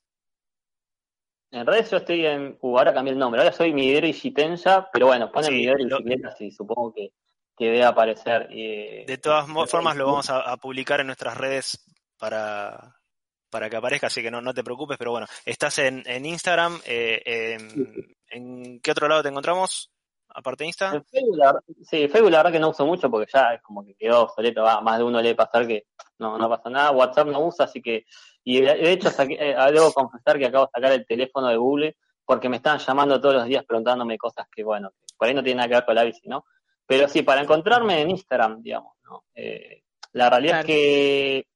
[1.52, 2.56] En redes yo estoy en.
[2.60, 3.40] Uh, ahora cambié el nombre.
[3.40, 7.12] Ahora soy Midori Jitenja, pero bueno, ponen Sí, lo- Bicicletas y supongo que,
[7.56, 8.48] que debe aparecer.
[8.50, 11.84] eh, De todas formas lo vamos a, a publicar en nuestras redes
[12.18, 12.96] para,
[13.50, 16.80] para que aparezca, así que no, no te preocupes, pero bueno, estás en, en Instagram,
[16.84, 19.90] eh, en, ¿en qué otro lado te encontramos?
[20.32, 20.94] Aparte de Insta.
[20.94, 23.84] En Facebook, la, sí, Facebook la verdad que no uso mucho porque ya es como
[23.84, 25.86] que quedó obsoleto, va, más de uno le debe pasar que
[26.18, 26.92] no, no pasa nada.
[26.92, 28.04] WhatsApp no usa, así que,
[28.44, 31.96] y de, hecho saqué- eh, debo confesar que acabo de sacar el teléfono de Google
[32.24, 35.58] porque me están llamando todos los días preguntándome cosas que, bueno, por ahí no tienen
[35.58, 36.44] nada que ver con la bici, ¿no?
[36.86, 39.24] Pero sí, para encontrarme en Instagram, digamos, ¿no?
[39.34, 40.68] Eh, la realidad Claro.
[40.68, 41.46] es que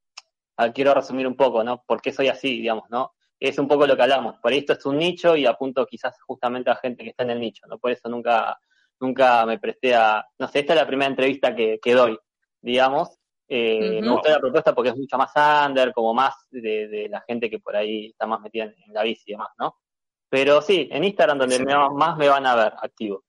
[0.57, 1.83] ah, quiero resumir un poco, ¿no?
[1.87, 3.15] ¿Por qué soy así, digamos, ¿no?
[3.41, 4.37] Es un poco lo que hablamos.
[4.39, 7.31] Por ahí esto es un nicho y apunto quizás justamente a gente que está en
[7.31, 7.79] el nicho, ¿no?
[7.79, 8.59] Por eso nunca,
[9.01, 12.19] nunca me presté a, no sé, esta es la primera entrevista que, que doy,
[12.61, 13.19] digamos.
[13.49, 15.31] Eh, Me gustó la propuesta porque es mucho más
[15.67, 19.03] under, como más de, de la gente que por ahí está más metida en, la
[19.03, 19.77] bici y demás, ¿no?
[20.29, 23.23] Pero sí, en Instagram donde me más me van a ver activo.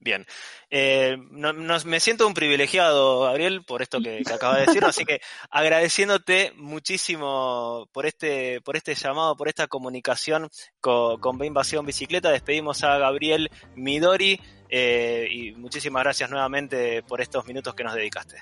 [0.00, 0.24] Bien.
[0.70, 5.04] Eh, no- me siento un privilegiado, Gabriel, por esto que, que acaba de decir, así
[5.04, 10.48] que agradeciéndote muchísimo por este, por este llamado, por esta comunicación
[10.80, 12.30] con, con Invasión Bicicleta.
[12.30, 18.36] Despedimos a Gabriel Midori eh, y muchísimas gracias nuevamente por estos minutos que nos dedicaste.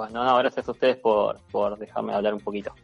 [0.00, 2.74] Bueno, no, gracias a ustedes por, por dejarme hablar un poquito.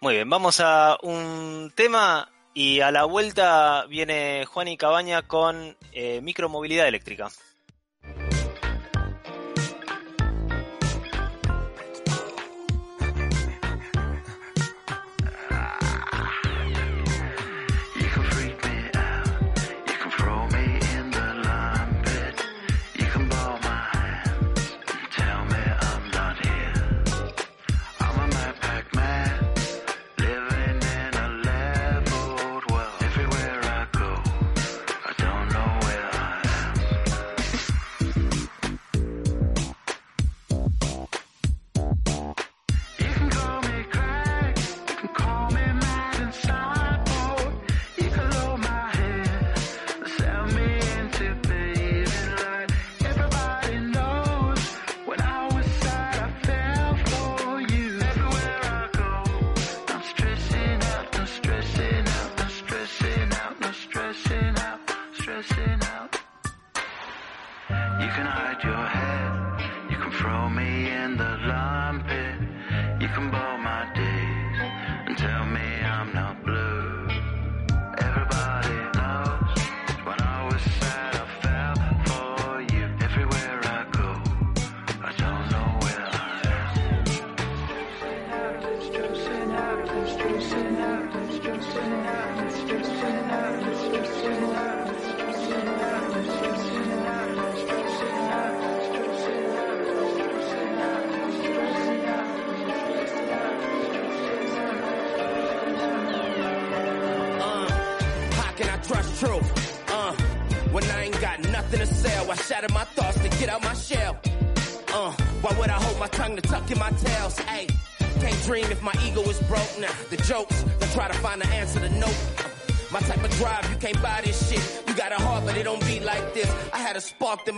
[0.00, 5.76] Muy bien, vamos a un tema y a la vuelta viene Juan y Cabaña con
[5.90, 7.28] eh, micromovilidad eléctrica.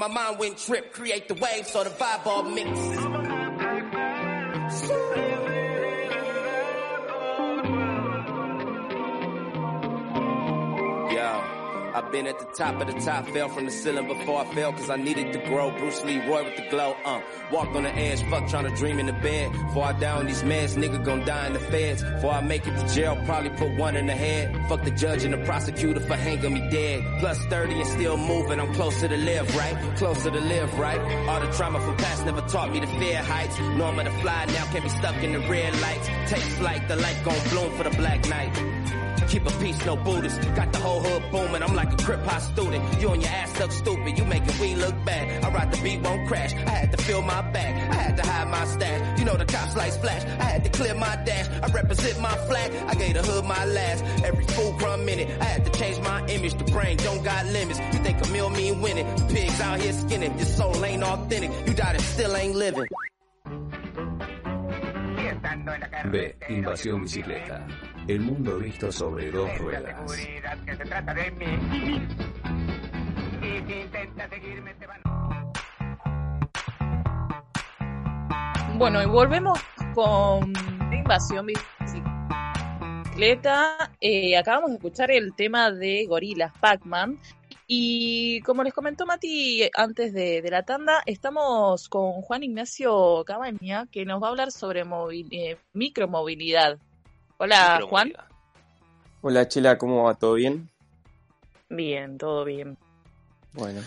[0.03, 0.93] My mind went trip.
[0.93, 2.73] Create the wave, so the vibe all mixed.
[12.13, 14.91] Been at the top of the top, fell from the ceiling before I fell cause
[14.91, 15.71] I needed to grow.
[15.71, 17.23] Bruce Lee, Roy with the glow, uh.
[17.51, 19.51] Walked on the edge, fuck trying to dream in the bed.
[19.53, 22.03] Before I die on these meds, nigga gon' die in the feds.
[22.03, 24.55] Before I make it to jail, probably put one in the head.
[24.69, 27.03] Fuck the judge and the prosecutor for hanging me dead.
[27.19, 29.97] Plus 30 and still moving, I'm closer to live, right?
[29.97, 31.01] Closer to live, right?
[31.29, 33.59] All the trauma from past never taught me to fear heights.
[33.59, 36.09] I'm gonna fly now, can't be stuck in the red lights.
[36.27, 38.82] Take flight, the light gon' bloom for the black night.
[39.33, 40.39] Keep a peace, no Buddhist.
[40.55, 41.63] Got the whole hood booming.
[41.63, 43.01] I'm like a crip hop student.
[43.01, 44.19] You and your ass look stupid.
[44.19, 45.43] You making we look bad.
[45.43, 46.53] I ride the beat, won't crash.
[46.53, 47.73] I had to fill my bag.
[47.91, 49.19] I had to hide my stash.
[49.19, 50.23] You know the cops like splash.
[50.23, 51.49] I had to clear my dash.
[51.63, 52.73] I represent my flag.
[52.87, 54.05] I gave the hood my last.
[54.23, 55.31] Every full crumb minute.
[55.41, 56.53] I had to change my image.
[56.53, 57.79] The brain don't got limits.
[57.79, 59.07] You think a meal mean winning?
[59.29, 60.37] Pigs out here skinning.
[60.37, 61.51] Your soul ain't authentic.
[61.67, 62.87] You died and still ain't living.
[66.11, 66.35] B.
[66.51, 67.92] Invasión Bicicleta.
[68.09, 70.13] El mundo visto sobre dos ruedas.
[70.67, 71.47] que se trata de mí.
[73.41, 75.01] Y si intenta seguirme te van
[78.77, 79.57] Bueno, y volvemos
[79.95, 80.53] con
[80.93, 81.47] Invasión
[83.15, 83.93] Bicicleta.
[84.01, 87.21] Eh, acabamos de escuchar el tema de Gorilas Pac-Man.
[87.69, 93.87] Y como les comentó Mati antes de, de la tanda, estamos con Juan Ignacio Cabaña,
[93.93, 94.83] que nos va a hablar sobre
[95.31, 96.81] eh, micromovilidad.
[97.45, 98.13] Hola, Juan.
[99.21, 100.15] Hola Chela, ¿cómo va?
[100.15, 100.71] ¿Todo bien?
[101.69, 102.79] Bien, todo bien.
[103.53, 103.81] Bueno,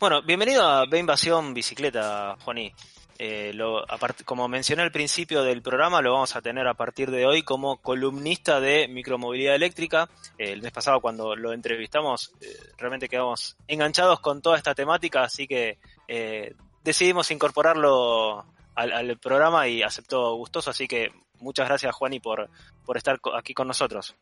[0.00, 2.72] Bueno, bienvenido a B Invasión Bicicleta, Juaní.
[3.18, 3.84] Eh, lo,
[4.24, 7.82] como mencioné al principio del programa, lo vamos a tener a partir de hoy como
[7.82, 10.08] columnista de micromovilidad eléctrica.
[10.38, 12.46] Eh, el mes pasado cuando lo entrevistamos, eh,
[12.78, 15.78] realmente quedamos enganchados con toda esta temática, así que
[16.08, 22.48] eh, decidimos incorporarlo al, al programa y aceptó gustoso, así que muchas gracias Juani por,
[22.84, 24.14] por estar aquí con nosotros.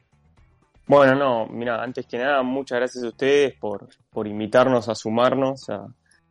[0.87, 5.68] bueno, no, mira, antes que nada, muchas gracias a ustedes por, por invitarnos a sumarnos,
[5.70, 5.87] a,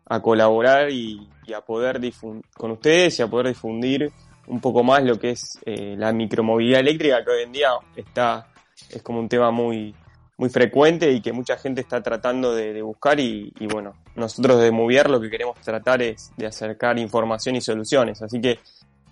[0.06, 4.12] a colaborar y, a poder difundir con ustedes y a poder difundir
[4.48, 8.48] un poco más lo que es eh, la micromovilidad eléctrica, que hoy en día está,
[8.90, 9.96] es como un tema muy,
[10.38, 14.62] muy frecuente y que mucha gente está tratando de, de buscar y, y bueno, nosotros
[14.62, 18.60] de Moviar lo que queremos tratar es de acercar información y soluciones, así que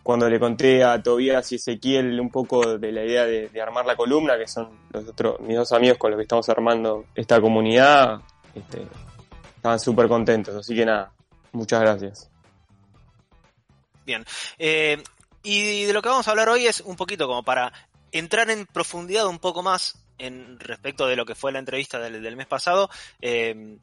[0.04, 3.96] cuando le conté a Tobías y Ezequiel un poco de la idea de, armar la
[3.96, 8.22] columna, que son los otros, mis dos amigos con los que estamos armando esta comunidad,
[8.56, 8.86] este,
[9.56, 10.56] estaban súper contentos.
[10.56, 11.12] Así que nada,
[11.52, 12.30] muchas gracias.
[14.06, 14.26] Bien.
[14.58, 15.02] Eh,
[15.44, 17.72] y de lo que vamos a hablar hoy es un poquito como para
[18.12, 22.36] entrar en profundidad un poco más en respecto de lo que fue la entrevista del,
[22.36, 22.90] mes pasado.
[23.22, 23.78] eh,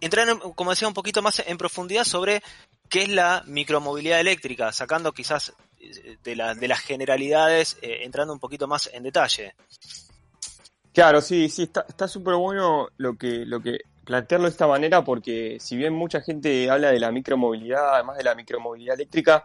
[0.00, 2.42] entrar, en- como decía, un poquito más en profundidad sobre
[2.88, 8.32] qué es la micromovilidad eléctrica, sacando quizás eh, de, la- de las generalidades, eh, entrando
[8.32, 9.54] un poquito más en detalle.
[10.92, 15.04] Claro, sí, sí, está está súper bueno lo que, lo que plantearlo de esta manera
[15.04, 19.44] porque si bien mucha gente habla de la micromovilidad, además de la micromovilidad eléctrica,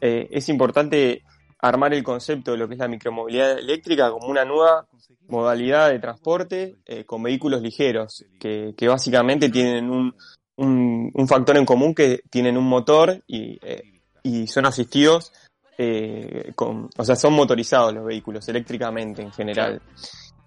[0.00, 1.22] eh, es importante
[1.58, 4.86] armar el concepto de lo que es la micromovilidad eléctrica como una nueva
[5.28, 10.14] modalidad de transporte eh, con vehículos ligeros, que, que básicamente tienen un,
[10.60, 15.32] un, un factor en común que tienen un motor y, eh, y son asistidos,
[15.78, 19.80] eh, con, o sea, son motorizados los vehículos eléctricamente en general.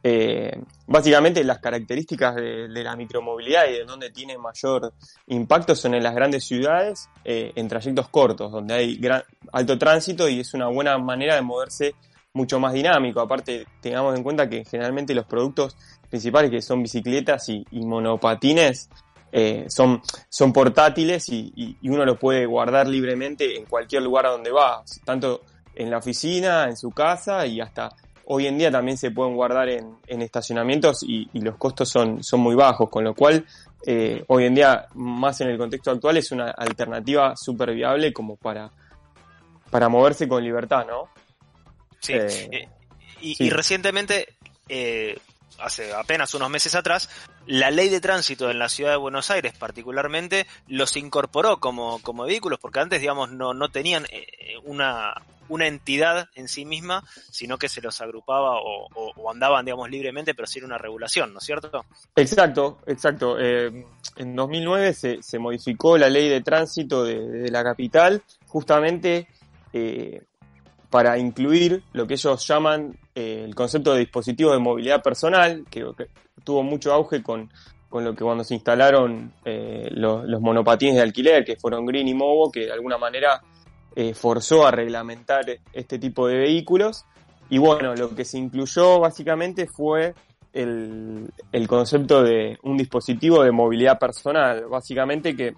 [0.06, 0.52] Eh,
[0.86, 4.94] básicamente las características de, de la micromovilidad y de donde tiene mayor
[5.28, 9.24] impacto son en las grandes ciudades, eh, en trayectos cortos, donde hay gran-
[9.54, 11.96] alto tránsito y es una buena manera de moverse
[12.34, 13.22] mucho más dinámico.
[13.22, 15.78] Aparte, tengamos en cuenta que generalmente los productos
[16.10, 18.90] principales que son bicicletas y, y monopatines
[19.36, 24.28] eh, son, son portátiles y, y- y uno los puede guardar libremente en cualquier lugar
[24.28, 25.42] a donde va, tanto
[25.76, 27.90] en la oficina, en su casa y hasta
[28.26, 32.24] hoy en día también se pueden guardar en, en estacionamientos y, y los costos son,
[32.24, 33.44] son muy bajos, con lo cual
[33.88, 38.36] eh, hoy en día, más en el contexto actual, es una alternativa súper viable como
[38.38, 38.70] para,
[39.72, 41.10] para moverse con libertad, ¿no?
[42.00, 42.14] Sí.
[42.14, 42.70] Eh,
[43.20, 43.46] y, sí.
[43.46, 44.36] y recientemente,
[44.70, 45.18] eh,
[45.60, 47.10] hace apenas unos meses atrás,
[47.46, 52.24] la ley de tránsito en la ciudad de Buenos Aires particularmente los incorporó como, como
[52.24, 54.28] vehículos, porque antes, digamos, no, no tenían eh,
[54.64, 55.14] una,
[55.50, 60.48] una entidad en sí misma, sino que se los agrupaba o andaban, digamos, libremente, pero
[60.48, 61.86] sin una regulación, ¿no es cierto?
[62.16, 63.38] Exacto, exacto.
[63.40, 63.86] Eh,
[64.16, 69.28] en 2009 se, se modificó la ley de tránsito de, de la capital justamente
[69.74, 70.22] eh,
[70.94, 75.84] para incluir lo que ellos llaman eh, el concepto de dispositivo de movilidad personal, que,
[76.44, 77.50] tuvo mucho auge con,
[77.90, 82.08] con lo que cuando se instalaron eh, los, los monopatines de alquiler, que fueron Green
[82.10, 83.42] y Movo, que de alguna manera
[83.96, 87.06] eh, forzó a reglamentar este tipo de vehículos.
[87.50, 90.14] Y bueno, lo que se incluyó básicamente fue
[90.54, 95.56] el, el concepto de un dispositivo de movilidad personal, básicamente que,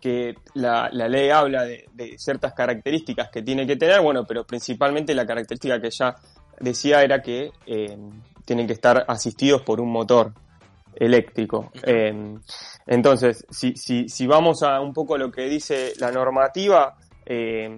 [0.00, 4.44] que la, la ley habla de, de ciertas características que tiene que tener, bueno, pero
[4.44, 6.14] principalmente la característica que ya
[6.60, 7.96] decía era que eh,
[8.44, 10.32] tienen que estar asistidos por un motor
[10.94, 11.70] eléctrico.
[11.84, 12.36] Eh,
[12.86, 16.96] entonces, si, si, si vamos a un poco lo que dice la normativa,
[17.26, 17.68] eh,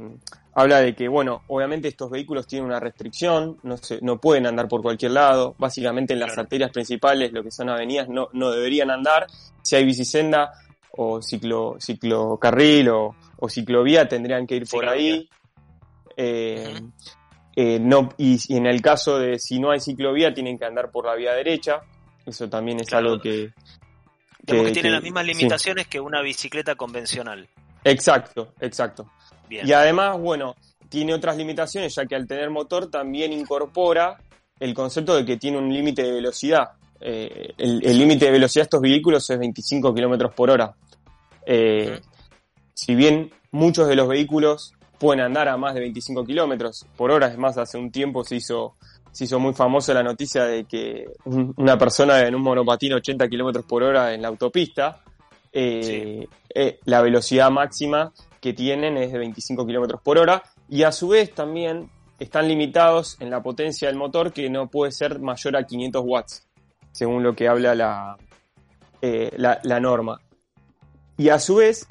[0.54, 4.68] habla de que, bueno, obviamente estos vehículos tienen una restricción, no, se, no pueden andar
[4.68, 6.42] por cualquier lado, básicamente en las Claro.
[6.42, 9.26] arterias principales, lo que son avenidas, no, no deberían andar,
[9.62, 10.52] si hay bicisenda
[10.92, 15.14] o ciclo, ciclocarril o, o ciclovía, tendrían que ir por Ciclovía.
[15.14, 15.28] ahí.
[16.16, 16.80] Eh,
[17.56, 20.90] eh, no, y, y en el caso de si no hay ciclovía, tienen que andar
[20.90, 21.80] por la vía derecha,
[22.26, 23.10] eso también es Claro.
[23.12, 23.52] algo que...
[24.46, 25.32] Que, que- tiene que- las mismas sí.
[25.34, 27.48] limitaciones que una bicicleta convencional.
[27.84, 29.10] Exacto, exacto.
[29.48, 29.66] Bien.
[29.66, 30.54] Y además, bueno,
[30.88, 34.18] tiene otras limitaciones, ya que al tener motor también incorpora
[34.58, 36.70] el concepto de que tiene un límite de velocidad.
[37.00, 40.74] Eh, el límite de velocidad de estos vehículos es 25 kilómetros por hora.
[41.46, 42.00] Eh.
[42.74, 47.28] Si bien muchos de los vehículos pueden andar a más de 25 kilómetros por hora,
[47.28, 48.74] es más, hace un tiempo se hizo,
[49.12, 53.28] se hizo muy famosa la noticia de que un- una persona en un monopatín 80
[53.28, 55.02] kilómetros por hora en la autopista,
[55.52, 60.92] eh, eh, la velocidad máxima que tienen es de 25 kilómetros por hora y a
[60.92, 65.56] su vez también están limitados en la potencia del motor que no puede ser mayor
[65.56, 66.46] a 500 watts,
[66.92, 68.16] según lo que habla la,
[69.02, 70.20] eh, la, la norma.
[71.16, 71.86] Y a su vez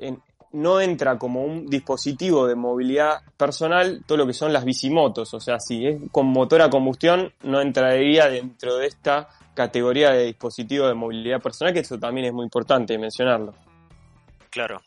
[0.52, 5.40] no entra como un dispositivo de movilidad personal todo lo que son las bicimotos, o
[5.40, 10.88] sea, si es con motor a combustión no entraría dentro de esta categoría de dispositivo
[10.88, 13.54] de movilidad personal, que eso también es muy importante mencionarlo.
[14.50, 14.82] Claro.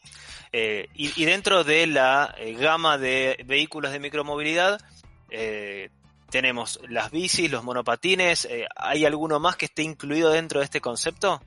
[0.52, 4.80] Eh, y, dentro de la eh, gama de vehículos de micromovilidad,
[6.32, 8.46] tenemos las bicis, los monopatines.
[8.46, 11.40] eh, ¿Hay alguno más que esté incluido dentro de este concepto?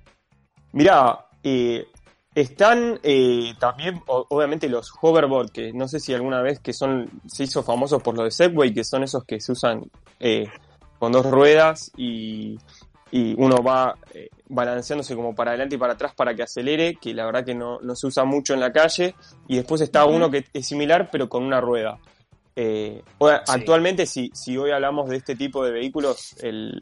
[0.72, 1.88] Mirá, eh,
[2.34, 7.10] están eh, también, o- obviamente, los hoverboard, que no sé si alguna vez que son,
[7.28, 9.84] se hizo famosos por lo de Segway, que son esos que se usan
[11.00, 12.58] con dos ruedas y,
[13.12, 13.98] y uno va
[14.48, 17.80] balanceándose como para adelante y para atrás para que acelere, que la verdad que no,
[17.82, 19.16] no se usa mucho en la calle.
[19.48, 21.98] Y después está uno que es similar, pero con una rueda.
[22.56, 23.04] Eh,
[23.48, 26.82] Actualmente, si, si hoy hablamos de este tipo de vehículos, el,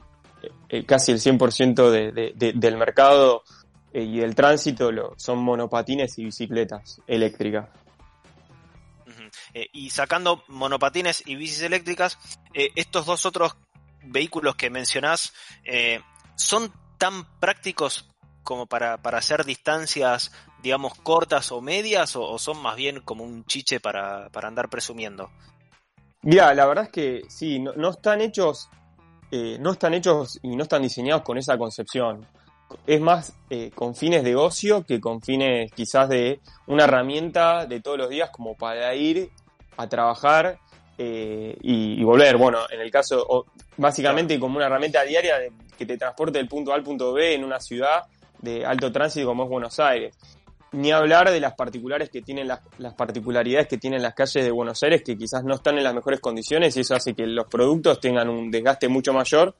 [0.69, 3.43] el- casi el 100% de, de- de- del mercado
[3.91, 7.69] eh, y del tránsito lo, son monopatines y bicicletas eléctricas.
[9.53, 12.17] Eh, y sacando monopatines y bicis eléctricas,
[12.53, 13.55] eh, estos dos otros
[14.03, 16.01] vehículos que mencionás, eh,
[16.35, 18.09] ¿son tan prácticos
[18.43, 23.23] como para, para hacer distancias, digamos, cortas o medias, o, o son más bien como
[23.23, 25.29] un chiche para, para andar presumiendo?
[26.23, 28.69] Mira, la verdad es que sí, no, están hechos,
[29.31, 32.25] eh, no están hechos y no están diseñados con esa concepción.
[32.87, 37.81] Es más eh, con fines de ocio que con fines quizás de una herramienta de
[37.81, 39.29] todos los días como para ir
[39.77, 40.57] a trabajar
[40.97, 42.37] eh, y, y volver.
[42.37, 43.45] Bueno, en el caso, o-
[43.77, 47.33] básicamente como una herramienta diaria de- que te transporte del punto A al punto B
[47.35, 48.03] en una ciudad
[48.39, 50.15] de alto tránsito como es Buenos Aires.
[50.73, 54.51] Ni hablar de las particulares que tienen las, las particularidades que tienen las calles de
[54.51, 57.45] Buenos Aires que quizás no están en las mejores condiciones y eso hace que los
[57.47, 59.55] productos tengan un desgaste mucho mayor.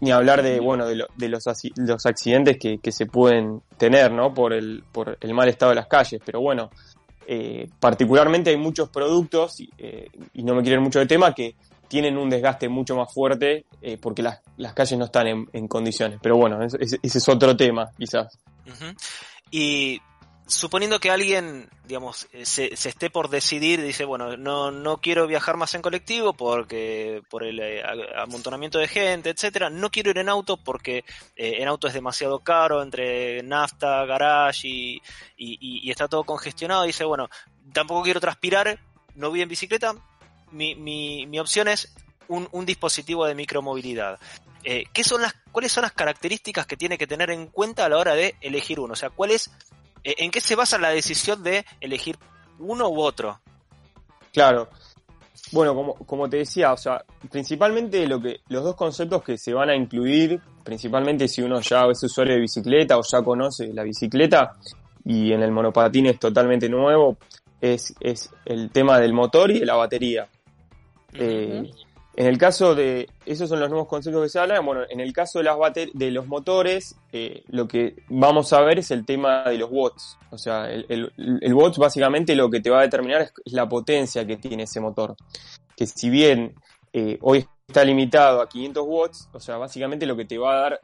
[0.00, 4.34] Ni hablar de, bueno, de, lo- de los, accidentes que, que se pueden tener, ¿no?
[4.34, 6.20] Por el, por el mal estado de las calles.
[6.24, 6.70] Pero bueno,
[7.28, 11.32] eh, particularmente hay muchos productos, y, eh, y no me quiero ir mucho de tema,
[11.32, 11.54] que
[11.86, 15.68] tienen un desgaste mucho más fuerte eh, porque las, las calles no están en, en
[15.68, 16.18] condiciones.
[16.20, 18.36] Pero bueno, ese, ese- ese es otro tema, quizás.
[19.52, 20.00] Y
[20.54, 25.56] suponiendo que alguien, digamos, eh, se, esté por decidir, dice, bueno, no, no quiero viajar
[25.56, 27.82] más en colectivo porque por el eh,
[28.16, 31.04] amontonamiento de gente, etcétera, no quiero ir en auto porque
[31.36, 34.68] eh, en auto es demasiado caro entre nafta, garage
[35.36, 37.28] y, está todo congestionado, dice, bueno,
[37.72, 38.78] tampoco quiero transpirar,
[39.14, 39.94] no voy en bicicleta,
[40.50, 41.94] mi, mi, mi opción es
[42.28, 44.18] un, un dispositivo de micromovilidad.
[44.64, 47.88] Eh, ¿qué son las, ¿Cuáles son las características que tiene que tener en cuenta a
[47.88, 48.92] la hora de elegir uno?
[48.92, 49.50] O sea, ¿cuál es,
[50.04, 52.16] ¿en qué se basa la decisión de elegir
[52.58, 53.40] uno u otro?
[54.32, 54.68] Claro.
[55.52, 59.52] Bueno, como, como te decía, o sea, principalmente lo que, los dos conceptos que se
[59.52, 63.82] van a incluir, principalmente si uno ya es usuario de bicicleta o ya conoce la
[63.82, 64.52] bicicleta,
[65.04, 67.18] y en el monopatín es totalmente nuevo,
[67.60, 70.28] es, es el tema del motor y de la batería.
[71.14, 71.70] Eh,
[72.14, 75.12] en el caso de, esos son los nuevos conceptos que se hablan, bueno, en el
[75.12, 75.56] caso de, las
[75.94, 80.18] de los motores, eh, lo que vamos a ver es el tema de los watts.
[80.30, 83.68] O sea, el, el, el watts básicamente lo que te va a determinar es la
[83.68, 85.16] potencia que tiene ese motor.
[85.76, 86.54] Que si bien
[86.92, 90.60] eh, hoy está limitado a 500 watts, o sea, básicamente lo que te va a
[90.60, 90.80] dar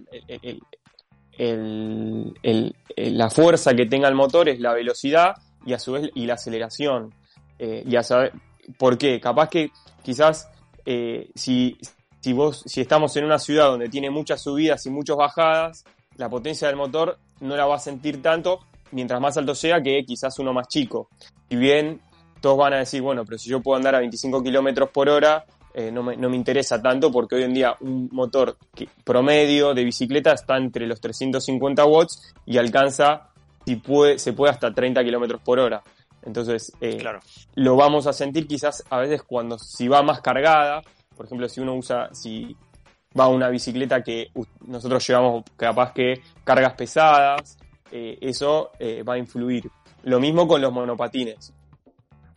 [1.36, 6.26] el- la fuerza que tenga el motor es la velocidad y a su vez y
[6.26, 7.14] la aceleración.
[7.58, 8.32] Eh, y a saber,
[8.78, 9.20] ¿por qué?
[9.20, 9.70] Capaz que
[10.02, 10.48] quizás
[10.90, 11.76] eh, si,
[12.76, 15.84] estamos en una ciudad donde tiene muchas subidas y muchas bajadas,
[16.16, 18.60] la potencia del motor no la va a sentir tanto
[18.92, 21.10] mientras más alto sea que quizás uno más chico.
[21.50, 22.00] Si bien
[22.40, 25.44] todos van a decir, bueno, pero si yo puedo andar a 25 kilómetros por hora,
[25.74, 28.56] eh, no, me, interesa tanto porque hoy en día un motor
[29.04, 33.28] promedio de bicicleta está entre los 350 watts y alcanza,
[33.66, 35.82] si puede, se puede hasta 30 kilómetros por hora.
[36.22, 37.20] Entonces, eh, Claro.
[37.54, 40.82] lo vamos a sentir quizás a veces cuando si va más cargada,
[41.16, 42.56] por ejemplo, si uno usa, si
[43.18, 44.28] va una bicicleta que
[44.66, 46.14] nosotros llevamos capaz que
[46.44, 47.56] cargas pesadas,
[47.90, 49.70] eh, eso eh, va a influir.
[50.02, 51.52] Lo mismo con los monopatines.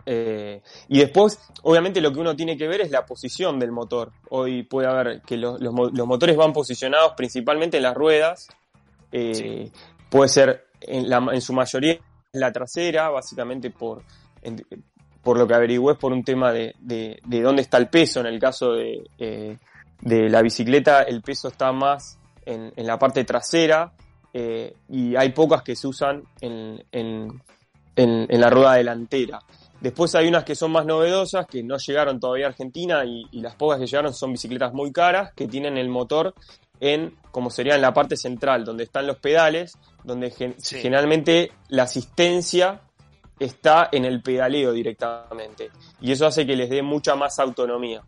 [0.05, 4.11] Eh, y después, obviamente, lo que uno tiene que ver es la posición del motor.
[4.29, 8.47] Hoy puede haber que los, los mo- los motores van posicionados principalmente en las ruedas.
[9.11, 9.71] Sí.
[10.09, 11.99] Puede ser en, la, en su mayoría
[12.34, 14.03] la trasera, básicamente por,
[15.21, 18.19] por lo que averigüé, es por un tema de, de, de dónde está el peso.
[18.21, 19.57] En el caso de, eh,
[20.01, 23.91] de la bicicleta, el peso está más en, en la parte trasera
[24.34, 27.41] eh, y hay pocas que se usan en, en,
[27.95, 29.39] en- la rueda delantera.
[29.82, 33.55] Después hay unas que son más novedosas, que no llegaron todavía a Argentina y las
[33.55, 36.36] pocas que llegaron son bicicletas muy caras, que tienen el motor
[36.82, 40.79] en, como sería en la parte central, donde están los pedales, donde gen- Sí.
[40.82, 42.82] generalmente la asistencia
[43.39, 45.69] está en el pedaleo directamente.
[46.01, 48.01] Y eso hace que les dé mucha más autonomía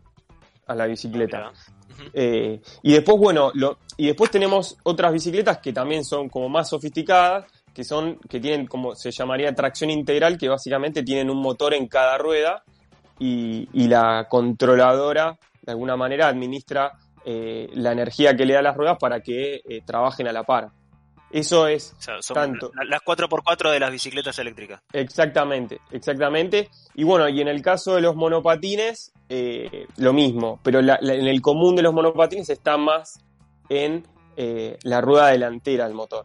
[0.66, 1.50] a la bicicleta.
[1.92, 2.02] Ujú.
[2.12, 6.68] Eh, y después, bueno, lo, y después tenemos otras bicicletas que también son como más
[6.68, 11.74] sofisticadas, que son, que tienen como se llamaría tracción integral, que básicamente tienen un motor
[11.74, 12.62] en cada rueda
[13.18, 16.92] y, y la controladora de alguna manera administra
[17.24, 20.68] eh, la energía que le da las ruedas para que eh, trabajen a la par.
[21.30, 22.70] Eso es O sea, son Tanto.
[22.74, 24.80] la- las 4x4 de las bicicletas eléctricas.
[24.92, 26.68] Exactamente, exactamente.
[26.94, 31.14] Y bueno, y en el caso de los monopatines, eh, lo mismo, pero la- la-
[31.14, 33.18] en el común de los monopatines está más
[33.68, 34.06] en
[34.36, 36.24] eh, la rueda delantera del motor,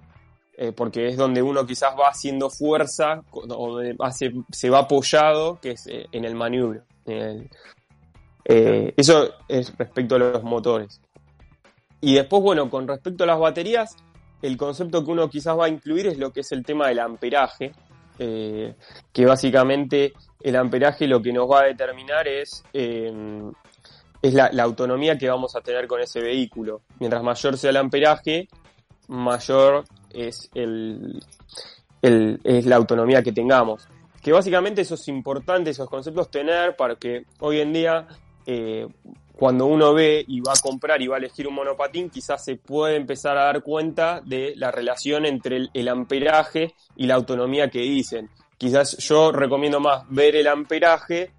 [0.62, 5.72] Eh, porque es donde uno quizás va haciendo fuerza, o hace- se va apoyado, que
[5.72, 6.82] es en el maniobro.
[7.06, 7.50] en el-
[8.52, 11.00] eh, eso es respecto a los motores.
[12.02, 13.96] Y después, bueno, con respecto a las baterías,
[14.42, 17.00] el concepto que uno quizás va a incluir es lo que es el tema del
[17.00, 17.74] amperaje,
[18.18, 18.74] eh,
[19.14, 23.14] que básicamente el amperaje lo que nos va a determinar es, eh,
[24.22, 26.82] es la, autonomía que vamos a tener con ese vehículo.
[27.00, 28.48] Mientras mayor sea el amperaje,
[29.10, 31.22] mayor es, el-
[32.02, 33.88] es la autonomía que tengamos.
[34.24, 38.08] Que básicamente eso es importante, esos conceptos tener para que hoy en día
[38.52, 38.88] eh,
[39.34, 42.56] cuando uno ve y va a comprar y va a elegir un monopatín, quizás se
[42.56, 47.70] puede empezar a dar cuenta de la relación entre el, el amperaje y la autonomía
[47.70, 48.32] que dicen.
[48.58, 51.32] Quizás yo recomiendo más ver el amperaje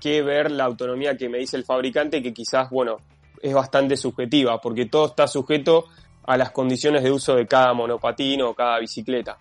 [0.00, 2.96] que ver la autonomía que me dice el fabricante, que quizás, bueno,
[3.42, 5.84] es bastante subjetiva, porque todo está sujeto
[6.24, 9.36] a las condiciones de uso de cada monopatín o cada bicicleta.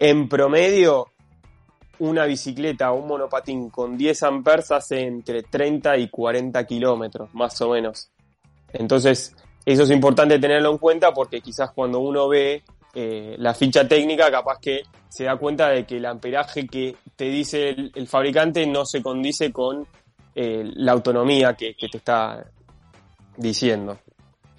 [0.00, 1.12] En promedio,
[2.00, 7.60] una bicicleta o un monopatín con 10 amperes hace entre 30 y 40 kilómetros, más
[7.60, 8.10] o menos.
[8.72, 9.34] Entonces,
[9.64, 12.62] eso es importante tenerlo en cuenta porque quizás cuando uno ve
[12.94, 17.24] eh, la ficha técnica, capaz que se da cuenta de que el amperaje que te
[17.26, 19.86] dice el, fabricante no se condice con
[20.34, 22.44] eh, la autonomía que te está
[23.36, 23.98] diciendo.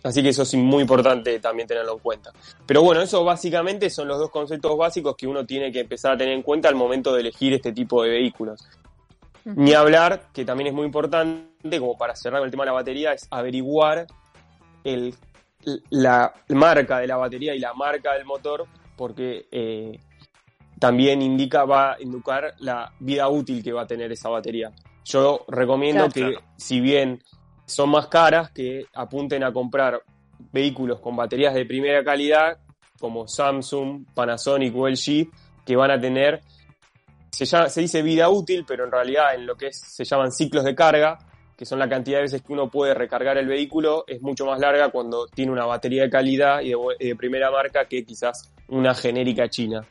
[0.04, 2.32] Así que eso es muy importante también tenerlo en cuenta.
[2.66, 6.18] Pero bueno, eso básicamente son los dos conceptos básicos que uno tiene que empezar a
[6.18, 8.66] tener en cuenta al momento de elegir este tipo de vehículos.
[9.44, 13.14] Ni hablar, que también es muy importante, como para cerrar el tema de la batería,
[13.14, 14.08] es averiguar
[14.84, 15.14] el,
[15.90, 20.00] la marca de la batería y la marca del motor, porque eh,
[20.80, 24.72] también indica, va a indicar la vida útil que va a tener esa batería.
[25.04, 26.38] Yo recomiendo Claro.
[26.38, 27.24] que, si bien
[27.70, 30.02] son más caras, que apunten a comprar
[30.52, 32.58] vehículos con baterías de primera calidad,
[33.00, 35.30] como Samsung, Panasonic o LG,
[35.66, 36.42] que van a tener,
[37.32, 40.32] se, llama- se dice vida útil, pero en realidad en lo que es- se llaman
[40.32, 41.18] ciclos de carga,
[41.56, 44.60] que son la cantidad de veces que uno puede recargar el vehículo, es mucho más
[44.60, 49.50] larga cuando tiene una batería de calidad y de, primera marca que quizás una genérica
[49.50, 49.86] china.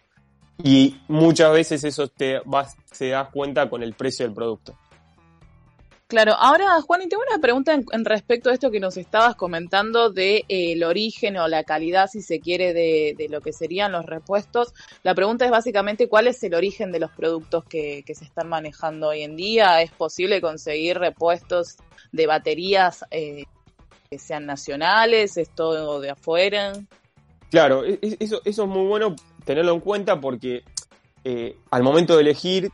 [0.64, 4.76] Y muchas veces eso te vas, se das cuenta con el precio del producto.
[6.08, 10.08] Claro, ahora Juan, y tengo una pregunta en, respecto a esto que nos estabas comentando
[10.08, 13.92] de eh, el origen o la calidad, si se quiere, de, de lo que serían
[13.92, 14.72] los repuestos.
[15.02, 18.48] La pregunta es básicamente cuál es el origen de los productos que, que se están
[18.48, 19.82] manejando hoy en día.
[19.82, 21.76] ¿Es posible conseguir repuestos
[22.10, 23.44] de baterías eh,
[24.10, 25.36] que sean nacionales?
[25.36, 26.72] ¿Es todo de afuera?
[27.50, 30.62] Claro, e- e- eso, eso es muy bueno tenerlo en cuenta porque
[31.22, 32.70] eh, al momento de elegir,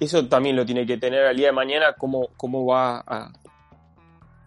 [0.00, 3.32] eso también lo tiene que tener al día de mañana, cómo, cómo va a,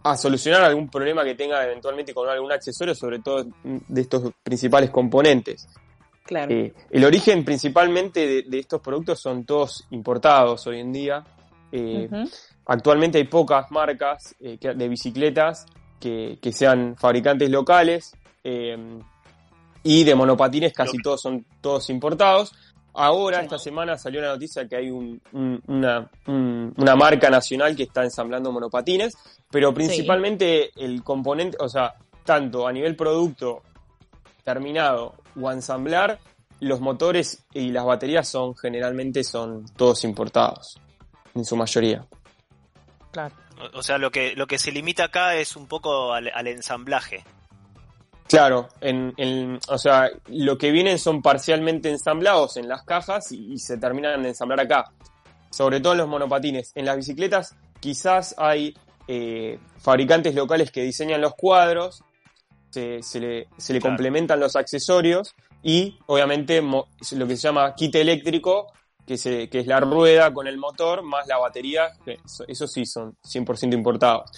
[0.04, 4.90] a solucionar algún problema que tenga eventualmente con algún accesorio, sobre todo de estos principales
[4.90, 5.68] componentes.
[6.24, 6.52] Claro.
[6.52, 11.24] Eh, el origen principalmente de, de estos productos son todos importados hoy en día.
[11.72, 12.08] Eh.
[12.66, 15.66] Actualmente hay pocas marcas eh, que- de bicicletas
[15.98, 18.76] que, que sean fabricantes locales eh,
[19.82, 22.52] y de monopatines casi todos son todos importados.
[22.94, 27.74] Ahora, esta semana salió la noticia que hay un- un- una, un- una marca nacional
[27.74, 29.14] que está ensamblando monopatines,
[29.50, 33.62] pero principalmente el componente, o sea, tanto a nivel producto
[34.44, 36.18] terminado o a ensamblar,
[36.60, 40.78] los motores y las baterías son generalmente son todos importados,
[41.34, 42.04] en su mayoría.
[43.10, 43.34] Claro.
[43.58, 46.46] O- O sea, lo que, lo que se limita acá es un poco al, al
[46.46, 47.24] ensamblaje.
[48.32, 53.52] Claro, en, en- o sea, lo que vienen son parcialmente ensamblados en las cajas y,
[53.52, 54.84] y se terminan de ensamblar acá.
[55.50, 56.72] Sobre todo en los monopatines.
[56.74, 58.74] En las bicicletas quizás hay
[59.06, 62.02] eh, fabricantes locales que diseñan los cuadros,
[62.70, 63.92] se, se le, se le Claro.
[63.96, 68.72] complementan los accesorios y obviamente mo- lo que se llama kit eléctrico,
[69.06, 72.66] que, se, que es la rueda con el motor más la batería, que eso, eso
[72.66, 74.30] sí son 100% importados.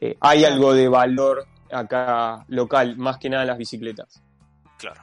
[0.00, 4.22] Eh, hay algo de valor acá local, más que nada las bicicletas.
[4.78, 5.02] Claro.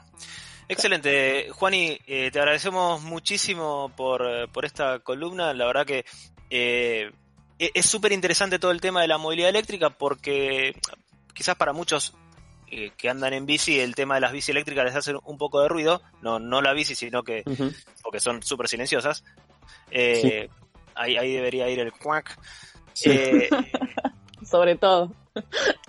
[0.67, 1.49] Excelente.
[1.51, 5.53] Juani, eh, te agradecemos muchísimo por, por esta columna.
[5.53, 6.05] La verdad que
[6.49, 7.11] eh,
[7.59, 10.75] e- es súper interesante todo el tema de la movilidad eléctrica porque
[11.33, 12.15] quizás para muchos
[12.71, 15.61] eh, que andan en bici el tema de las bici eléctricas les hace un poco
[15.61, 16.01] de ruido.
[16.21, 17.43] No, no la bici, sino que
[18.01, 19.23] porque son súper silenciosas.
[20.97, 22.39] Ahí, ahí debería ir el cuac.
[22.93, 23.11] Sí.
[24.55, 25.11] Sobre todo.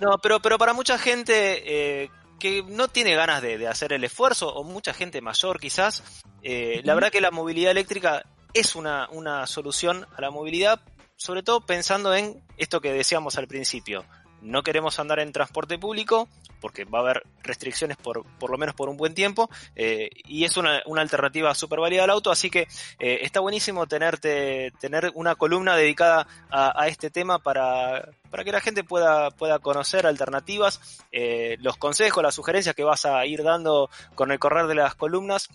[0.01, 4.03] no, pero, pero para mucha gente eh, que no tiene ganas de, de hacer el
[4.03, 6.03] esfuerzo, o mucha gente mayor quizás,
[6.43, 10.81] eh, la verdad que la movilidad eléctrica es una, una solución a la movilidad,
[11.15, 14.03] sobre todo pensando en esto que decíamos al principio.
[14.41, 16.27] No queremos andar en transporte público
[16.59, 20.43] porque va a haber restricciones por, por lo menos por un buen tiempo eh, y
[20.43, 22.67] es una, una alternativa súper válida al auto, así que
[22.99, 28.61] eh, está buenísimo tenerte, tener una columna dedicada a, este tema para, para que la
[28.61, 33.89] gente pueda, pueda conocer alternativas, eh, los consejos, las sugerencias que vas a ir dando
[34.15, 35.49] con el correr de las columnas.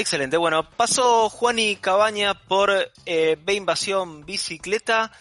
[0.00, 2.70] Excelente, bueno, pasó Juani Cabaña por
[3.04, 5.12] eh, B Invasión Bicicleta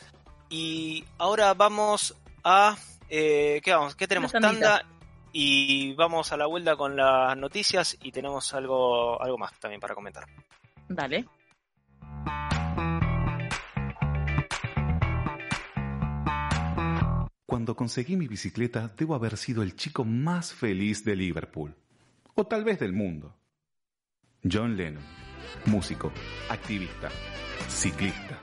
[0.50, 2.16] y ahora vamos
[2.46, 2.78] a...
[3.10, 3.96] Eh, ¿Qué vamos?
[3.96, 4.34] ¿Qué tenemos?
[4.34, 4.40] Una.
[4.40, 4.86] Tanda
[5.34, 9.94] y vamos a la vuelta con las noticias y tenemos algo, algo más también para
[9.94, 10.24] comentar.
[10.88, 11.26] Dale.
[17.46, 21.76] Cuando conseguí mi bicicleta, debo haber sido el chico más feliz de Liverpool.
[22.36, 23.36] O tal vez del mundo.
[24.44, 25.04] John Lennon,
[25.66, 26.12] músico,
[26.50, 27.10] activista,
[27.68, 28.40] ciclista.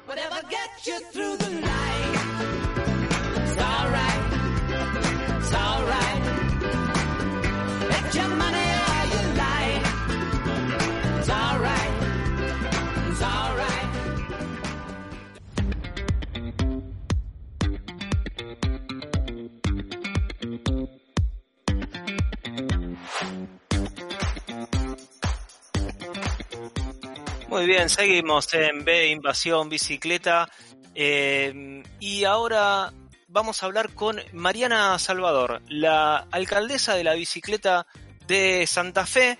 [27.56, 30.46] Muy bien, seguimos en B Invasión Bicicleta
[30.94, 32.92] eh, y ahora
[33.28, 37.86] vamos a hablar con Mariana Salvador, la alcaldesa de la bicicleta
[38.26, 39.38] de Santa Fe,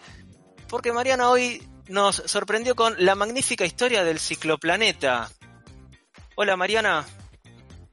[0.67, 5.29] porque Mariana hoy nos sorprendió con la magnífica historia del cicloplaneta.
[6.37, 7.05] Hola Mariana,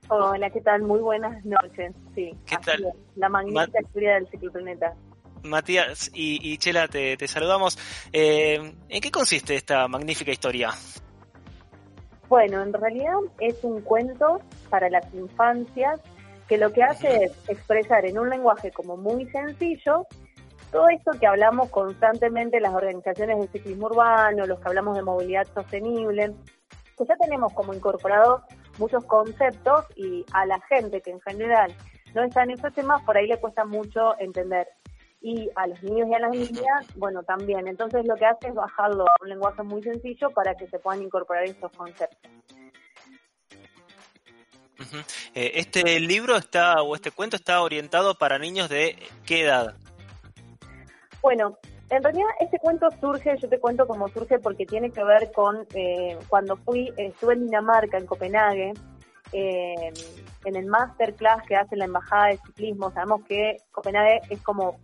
[0.08, 0.84] Hola, ¿qué tal?
[0.84, 1.94] Muy buenas noches.
[2.16, 2.86] Sí, ¿Qué tal?
[2.86, 4.96] es, La magnífica historia del cicloplaneta.
[5.44, 7.78] Matías y, y Chela, te, te saludamos.
[8.12, 10.72] Eh, ¿En qué consiste esta magnífica historia?
[12.30, 16.00] Bueno, en realidad es un cuento para las infancias
[16.48, 20.08] que lo que hace es expresar en un lenguaje como muy sencillo
[20.74, 25.48] todo esto que hablamos constantemente las organizaciones de ciclismo urbano, los que hablamos de movilidad
[25.54, 26.34] sostenible,
[26.98, 28.42] que ya tenemos como incorporados
[28.80, 31.72] muchos conceptos y a la gente que en general
[32.16, 34.68] no está en esos temas, por ahí le cuesta mucho entender.
[35.24, 37.68] Y a los niños y a las niñas, bueno, también.
[37.68, 41.02] Entonces lo que hace es bajarlo a un lenguaje muy sencillo para que se puedan
[41.02, 42.30] incorporar estos conceptos.
[45.34, 49.76] Eh, este libro está, o este cuento está orientado para niños de qué edad?
[51.22, 51.58] Bueno,
[51.90, 55.66] en realidad este cuento surge, yo te cuento cómo surge porque tiene que ver con
[55.74, 58.74] eh, cuando fui, estuve en Dinamarca, en Copenhague,
[59.32, 59.94] eh,
[60.46, 62.92] en el masterclass que hace la Embajada de Ciclismo.
[62.92, 64.80] Sabemos que Copenhague es como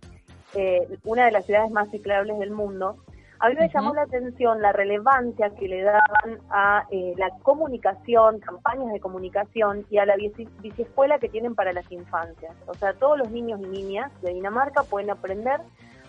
[0.54, 2.96] eh, una de las ciudades más ciclables del mundo.
[3.38, 8.38] A mí me llamó la atención la relevancia que le daban a eh, la comunicación,
[8.38, 12.54] campañas de comunicación y a la bici, biciescuela que tienen para las infancias.
[12.66, 15.60] O sea, todos los niños y niñas de Dinamarca pueden aprender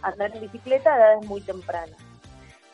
[0.01, 1.95] a andar en bicicleta a edades muy tempranas.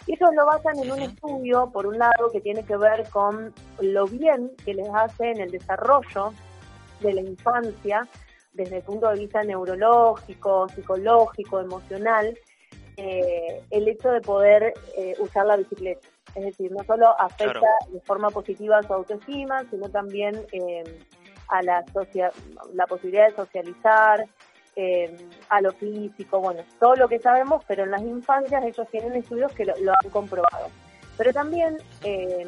[0.07, 3.53] Y ellos lo basan en un estudio, por un lado, que tiene que ver con
[3.82, 6.34] lo bien que les hace en el desarrollo
[7.01, 8.07] de la infancia,
[8.57, 12.37] desde el punto de vista neurológico, psicológico, emocional,
[12.97, 16.05] eh, el hecho de poder eh, usar la bicicleta.
[16.35, 17.61] Es decir, no solo afecta Claro.
[17.91, 20.83] de forma positiva a su autoestima, sino también eh,
[21.49, 22.31] a la, socia-
[22.73, 24.25] la posibilidad de socializar,
[25.49, 29.51] a lo físico, bueno, todo lo que sabemos, pero en las infancias ellos tienen estudios
[29.53, 30.67] que lo, lo han comprobado.
[31.17, 32.47] Pero también eh,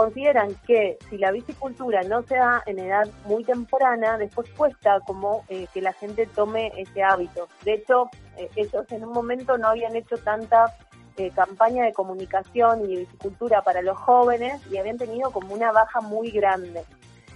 [0.00, 5.44] consideran que si la bicicultura no se da en edad muy temprana, después cuesta como
[5.48, 7.48] eh, que la gente tome ese hábito.
[7.64, 10.74] De hecho, eh, ellos en un momento no habían hecho tanta
[11.18, 15.70] eh, campaña de comunicación y de bicicultura para los jóvenes y habían tenido como una
[15.70, 16.82] baja muy grande.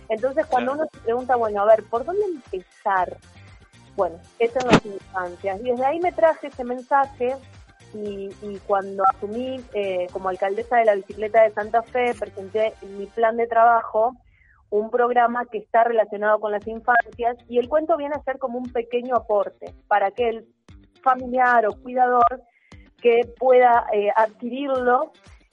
[0.09, 0.89] Entonces, cuando Claro.
[0.89, 3.19] uno se pregunta, bueno, a ver, ¿por dónde empezar?
[3.95, 5.61] Bueno, eso en las infancias.
[5.61, 7.37] Y desde ahí me traje ese mensaje
[7.95, 12.99] y, y cuando asumí eh, como alcaldesa de la bicicleta de Santa Fe, presenté en
[12.99, 14.17] mi plan de trabajo
[14.71, 18.59] un programa que está relacionado con las infancias y el cuento viene a ser como
[18.59, 20.47] un pequeño aporte para que el
[21.03, 22.43] familiar o cuidador
[23.01, 25.13] que pueda eh, adquirirlo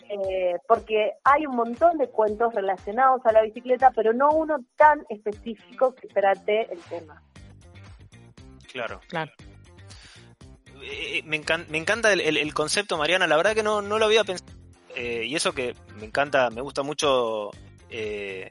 [0.09, 5.05] eh, porque hay un montón de cuentos relacionados a la bicicleta, pero no uno tan
[5.07, 7.21] específico que trate el tema.
[8.71, 8.99] Claro.
[9.07, 9.31] Claro.
[10.81, 13.27] Eh, me, encan- me encanta el, concepto, Mariana.
[13.27, 14.51] La verdad que no, no lo había pensado.
[14.95, 17.51] Eh, y eso que me encanta, me gusta mucho.
[17.89, 18.49] eh,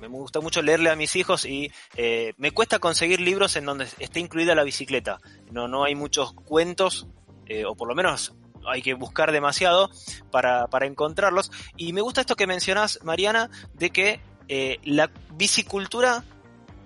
[0.00, 3.86] me gusta mucho leerle a mis hijos y eh, me cuesta conseguir libros en donde
[3.98, 5.18] esté incluida la bicicleta.
[5.50, 7.06] No, no hay muchos cuentos,
[7.46, 8.32] eh, o por lo menos
[8.66, 9.90] hay que buscar demasiado
[10.30, 11.50] para, para encontrarlos.
[11.76, 16.24] Y me gusta esto que mencionás, Mariana, de que eh, la bicicultura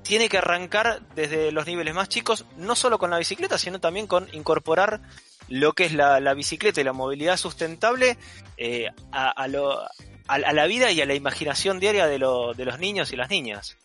[0.02, 4.06] tiene que arrancar desde los niveles más chicos, no solo con la bicicleta, sino también
[4.06, 5.00] con incorporar
[5.48, 8.16] lo que es la, la bicicleta y la movilidad sustentable
[8.56, 9.88] eh, a, a lo- a-
[10.28, 13.30] a la vida y a la imaginación diaria de, lo- de los niños y las
[13.30, 13.76] niñas.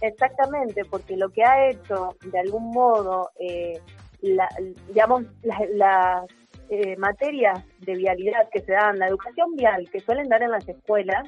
[0.00, 3.80] Exactamente, porque lo que ha hecho de algún modo, eh,
[4.20, 4.48] la-
[4.88, 6.24] digamos, la- las
[6.68, 10.68] eh, materias de vialidad que se dan, la educación vial que suelen dar en las
[10.68, 11.24] escuelas,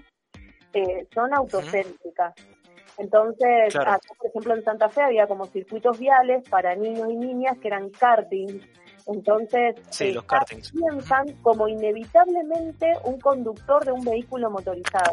[0.72, 2.34] eh, son autocéntricas.
[2.98, 3.92] Entonces, Claro.
[3.92, 7.68] acá, por ejemplo, en Santa Fe había como circuitos viales para niños y niñas que
[7.68, 8.60] eran karting.
[9.06, 10.72] Entonces, Sí, eh, los kartings.
[10.72, 15.12] piensan como inevitablemente un conductor de un vehículo motorizado.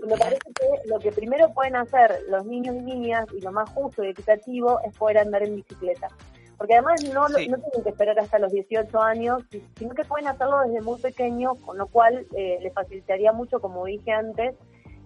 [0.00, 3.50] Y me parece que lo que primero pueden hacer los niños y niñas, y lo
[3.52, 6.08] más justo y equitativo, es poder andar en bicicleta.
[6.56, 7.48] Porque además no, Sí.
[7.48, 11.00] no tienen que esperar hasta los 18 años, si- sino que pueden hacerlo desde muy
[11.00, 14.56] pequeños, con lo cual eh, les facilitaría mucho, como dije antes,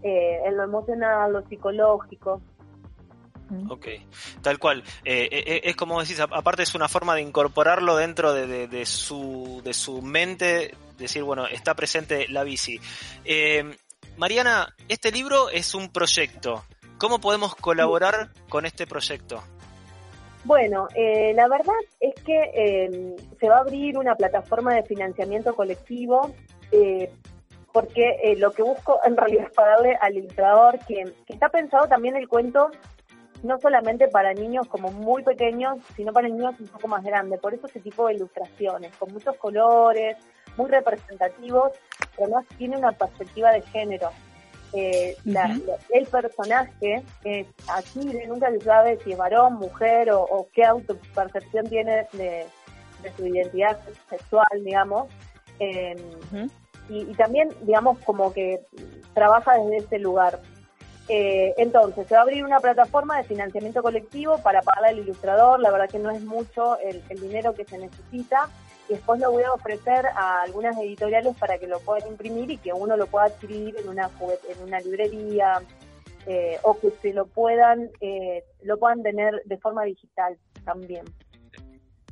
[0.03, 2.40] eh, en lo emocional, lo psicológico.
[3.68, 3.86] Ok,
[4.40, 4.82] tal cual.
[5.05, 8.66] Eh, eh, es como decís, a- aparte es una forma de incorporarlo dentro de, de-
[8.66, 12.80] de su, de su mente, decir, bueno, está presente la bici.
[13.26, 13.76] Eh,
[14.16, 16.64] Mariana, este libro es un proyecto.
[16.96, 19.42] ¿Cómo podemos colaborar con este proyecto?
[20.44, 25.55] Bueno, eh, la verdad es que eh, se va a abrir una plataforma de financiamiento
[25.55, 26.34] colectivo
[26.72, 27.12] eh,
[27.73, 31.87] porque eh, lo que busco en realidad es pagarle al ilustrador que, que está pensado
[31.89, 32.70] también el cuento
[33.43, 37.41] no solamente para niños como muy pequeños, sino para niños un poco más grandes.
[37.41, 40.16] Por eso ese tipo de ilustraciones, con muchos colores,
[40.57, 41.73] muy representativos,
[42.14, 44.11] pero además tiene una perspectiva de género.
[44.75, 47.99] Eh, la- la- el personaje es aquí
[48.29, 52.47] nunca se sabe si es varón, mujer o, o qué autopercepción tiene de,
[53.03, 53.77] de su identidad
[54.09, 55.09] sexual, digamos.
[55.59, 55.97] Eh.
[56.89, 58.61] Y, y también, digamos, como que
[59.14, 60.39] trabaja desde ese lugar.
[61.09, 65.61] Eh, entonces, se va a abrir una plataforma de financiamiento colectivo para pagar al ilustrador,
[65.61, 68.49] la verdad que no es mucho el, el dinero que se necesita,
[68.89, 72.57] y después lo voy a ofrecer a algunas editoriales para que lo puedan imprimir y
[72.59, 74.11] que uno lo pueda adquirir en una,
[74.49, 75.61] en una librería,
[76.26, 81.05] eh, o que se lo puedan, eh, lo puedan tener de forma digital también.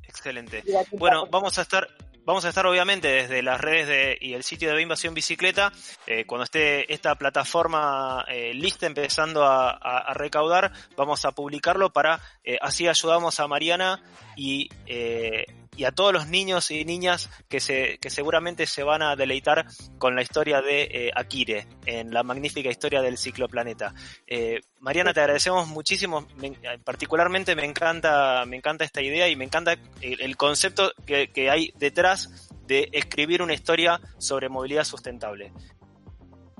[0.02, 0.64] Excelente.
[0.92, 1.86] Bueno, vamos a estar
[2.24, 5.72] vamos a estar obviamente desde las redes de, y el sitio de Invasión Bicicleta
[6.06, 12.58] eh, cuando esté esta plataforma eh, lista empezando a, recaudar vamos a publicarlo para eh,
[12.60, 14.02] así ayudamos a Mariana
[14.36, 15.44] y eh,
[15.76, 19.66] y a todos los niños y niñas que se que seguramente se van a deleitar
[19.98, 23.94] con la historia de eh, Akire en la magnífica historia del cicloplaneta.
[24.26, 26.26] Eh, Mariana, te agradecemos muchísimo.
[26.36, 31.28] Me- particularmente me encanta, me encanta esta idea y me encanta el, el concepto que,
[31.28, 35.52] que hay detrás de escribir una historia sobre movilidad sustentable.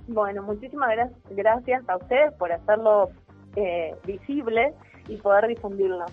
[0.07, 3.11] Bueno, muchísimas gra- gracias a ustedes por hacerlo
[3.57, 4.73] eh, visible
[5.09, 6.07] y poder difundirlo.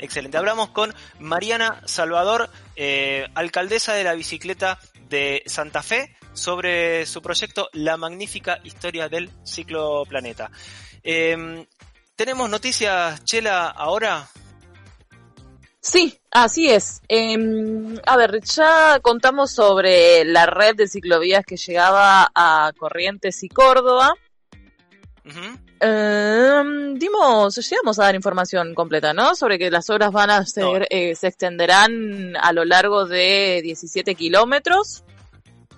[0.00, 0.36] Excelente.
[0.38, 4.78] Hablamos con Mariana Salvador, eh, alcaldesa de la bicicleta
[5.08, 10.50] de Santa Fe, sobre su proyecto La magnífica historia del ciclo planeta.
[11.02, 11.66] Eh,
[12.20, 14.28] Tenemos noticias, Chela, ahora.
[15.80, 17.00] Sí, así es.
[17.08, 23.48] Em, a ver, ya contamos sobre la red de ciclovías que llegaba a Corrientes y
[23.48, 24.12] Córdoba.
[25.24, 25.69] Ujú.
[25.82, 29.34] Em, dimos, llegamos a dar información completa, ¿no?
[29.34, 34.14] Sobre que las obras van a ser, eh, se extenderán a lo largo de 17
[34.14, 35.04] kilómetros.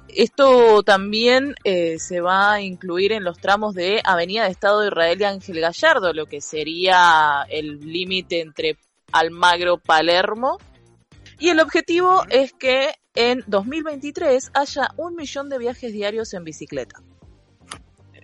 [0.08, 4.88] Esto también eh, se va a incluir en los tramos de Avenida de Estado de
[4.88, 8.78] Israel y Ángel Gallardo, lo que sería el límite entre
[9.12, 10.58] Almagro Palermo.
[11.38, 17.00] Y el objetivo es que en 2023 haya un millón de viajes diarios en bicicleta.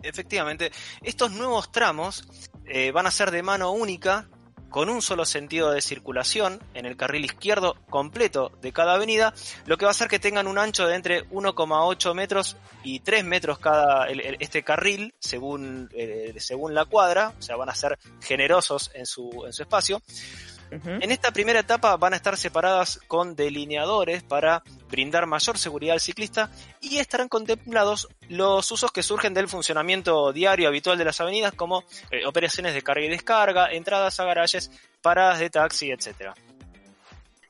[0.03, 0.71] Efectivamente,
[1.03, 2.27] estos nuevos tramos
[2.67, 4.29] eh, van a ser de mano única,
[4.71, 9.33] con un solo sentido de circulación en el carril izquierdo completo de cada avenida,
[9.65, 13.25] lo que va a hacer que tengan un ancho de entre 1,8 metros y 3
[13.25, 17.99] metros cada el- este carril, según, eh, según la cuadra, o sea, van a ser
[18.21, 20.03] generosos en su, en su espacio.
[20.71, 26.01] En esta primera etapa van a estar separadas con delineadores para brindar mayor seguridad al
[26.01, 26.51] ciclista
[26.81, 31.85] y estarán contemplados los usos que surgen del funcionamiento diario habitual de las avenidas como
[32.11, 36.35] eh, operaciones de carga y descarga, entradas a garajes, paradas de taxi, etcétera.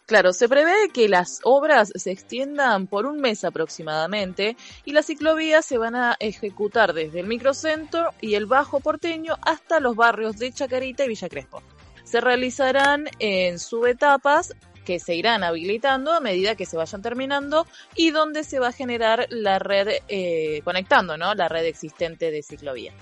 [0.08, 4.56] Claro, se prevé que las obras se extiendan por un mes aproximadamente
[4.86, 9.80] y las ciclovías se van a ejecutar desde el microcentro y el Bajo Porteño hasta
[9.80, 11.62] los barrios de Chacarita y Villa Crespo.
[12.08, 14.54] Se realizarán en subetapas
[14.86, 18.72] que se irán habilitando a medida que se vayan terminando y donde se va a
[18.72, 21.34] generar la red eh, conectando, ¿no?
[21.34, 22.94] La red existente de ciclovía.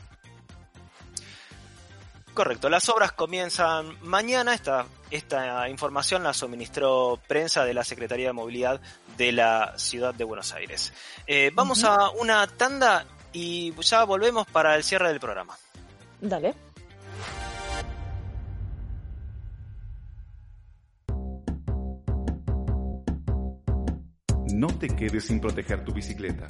[2.35, 4.53] Correcto, las obras comienzan mañana.
[4.53, 8.81] Esta, esta información la suministró prensa de la Secretaría de Movilidad
[9.17, 10.93] de la Ciudad de Buenos Aires.
[11.29, 15.57] Eh, vamos a una tanda y ya volvemos para el cierre del programa.
[16.21, 16.66] Dale.
[24.57, 26.47] No te quedes sin proteger tu bicicleta.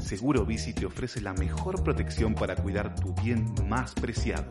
[0.00, 4.50] Seguro Bici te ofrece la mejor protección para cuidar tu bien más preciado.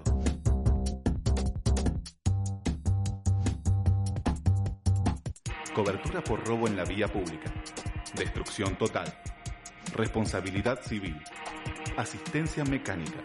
[5.73, 7.51] Cobertura por robo en la vía pública.
[8.15, 9.11] Destrucción total.
[9.95, 11.19] Responsabilidad civil.
[11.97, 13.23] Asistencia mecánica.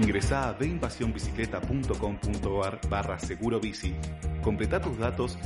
[0.00, 3.94] Ingresa a deinvasionbicicleta.com.ar barra seguro bici,
[4.42, 5.36] completa tus datos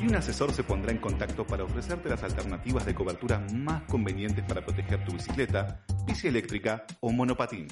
[0.00, 4.44] y un asesor se pondrá en contacto para ofrecerte las alternativas de cobertura más convenientes
[4.44, 7.66] para proteger tu bicicleta, bici eléctrica o monopatín.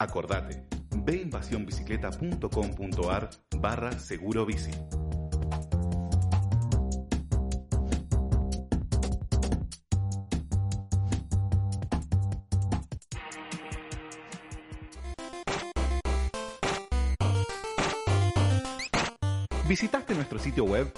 [0.00, 4.72] Acordate, veinvasionbicicleta.com.ar barra seguro bici.
[19.76, 20.90] ¿Visitaste nuestro sitio web?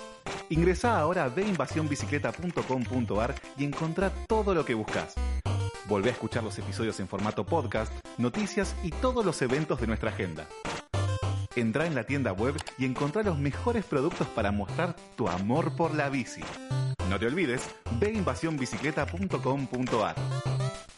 [0.50, 5.16] Ingresa ahora a veinvasionbicicleta.com.ar y encontrá todo lo que buscas.
[5.88, 10.10] Volvé a escuchar los episodios en formato podcast, noticias y todos los eventos de nuestra
[10.10, 10.46] agenda.
[11.56, 15.96] Entrá en la tienda web y encontrá los mejores productos para mostrar tu amor por
[15.96, 16.42] la bici.
[17.10, 17.68] No te olvides,
[17.98, 20.14] veinvasionbicicleta.com.ar.
[20.14, 20.97] riding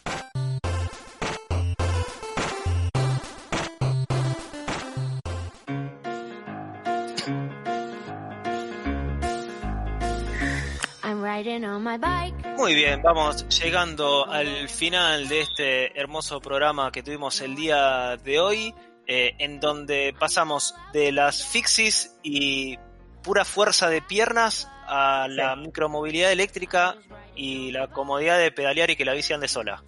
[12.57, 18.39] Muy bien, vamos llegando al final de este hermoso programa que tuvimos el día de
[18.39, 18.73] hoy,
[19.07, 22.77] eh, en donde pasamos de las fixies y
[23.23, 26.95] pura fuerza de piernas a la micromovilidad eléctrica
[27.35, 29.83] y la comodidad de pedalear y que la bici ande sola.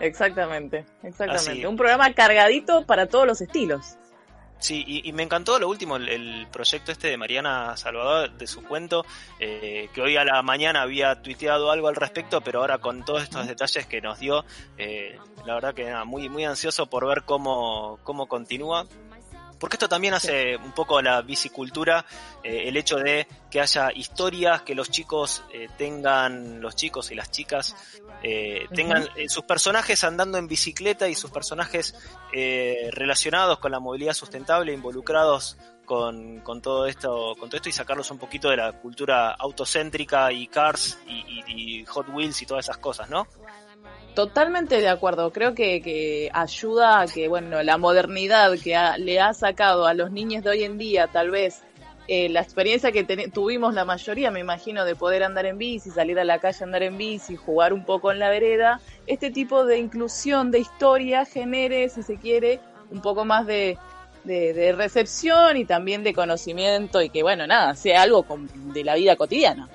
[0.00, 1.50] Exactamente, exactamente.
[1.50, 1.64] Así.
[1.64, 3.96] Un programa cargadito para todos los estilos.
[4.58, 8.46] Sí, y, y me encantó lo último, el, el proyecto este de Mariana Salvador, de
[8.46, 9.04] su cuento,
[9.38, 13.22] eh, que hoy a la mañana había tuiteado algo al respecto, pero ahora con todos
[13.22, 14.44] estos detalles que nos dio,
[14.78, 18.86] eh, la verdad que nada, muy, muy ansioso por ver cómo, cómo continúa.
[19.58, 22.04] Porque esto también hace un poco a la bicicultura,
[22.42, 27.14] eh, el hecho de que haya historias, que los chicos eh, tengan, los chicos y
[27.14, 27.74] las chicas,
[28.22, 31.94] eh, tengan eh, sus personajes andando en bicicleta y sus personajes
[32.34, 37.72] eh, relacionados con la movilidad sustentable, involucrados con, con todo esto, con todo esto y
[37.72, 41.12] sacarlos un poquito de la cultura autocéntrica y cars y,
[41.46, 43.26] y- y Hot Wheels y todas esas cosas, ¿no?
[44.16, 45.30] Totalmente de acuerdo.
[45.30, 49.92] Creo que, que ayuda a que, bueno, la modernidad que ha- le ha sacado a
[49.92, 51.62] los niños de hoy en día, tal vez,
[52.08, 55.90] eh, la experiencia que teni- tuvimos la mayoría, me imagino, de poder andar en bici,
[55.90, 59.66] salir a la calle andar en bici, jugar un poco en la vereda, este tipo
[59.66, 62.58] de inclusión de historia genere, si se quiere,
[62.90, 63.76] un poco más de,
[64.24, 68.24] de, recepción y también de conocimiento y que, bueno, nada, sea algo
[68.72, 69.68] de la vida cotidiana.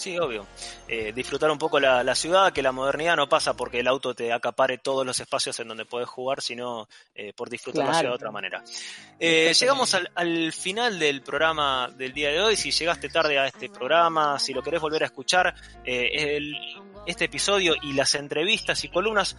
[0.00, 0.46] Sí, obvio.
[0.88, 4.14] Eh, disfrutar un poco la, la ciudad, que la modernidad no pasa porque el auto
[4.14, 8.12] te acapare todos los espacios en donde puedes jugar, sino eh, por disfrutar la ciudad
[8.12, 8.64] de otra manera.
[9.18, 12.56] Eh, llegamos al, al final del programa del día de hoy.
[12.56, 16.56] Si llegaste tarde a este programa, si lo querés volver a escuchar, eh, el-
[17.06, 19.36] este episodio y las entrevistas y columnas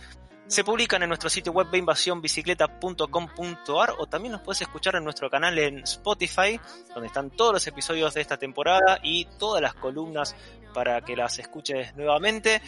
[0.47, 5.57] se publican en nuestro sitio web beinvasionbicicleta.com.ar o también nos puedes escuchar en nuestro canal
[5.57, 6.59] en Spotify,
[6.93, 10.35] donde están todos los episodios de esta temporada y todas las columnas
[10.73, 12.61] para que las escuches nuevamente.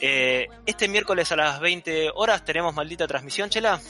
[0.00, 3.80] Eh, este miércoles a las 20 horas tenemos maldita transmisión, Chela.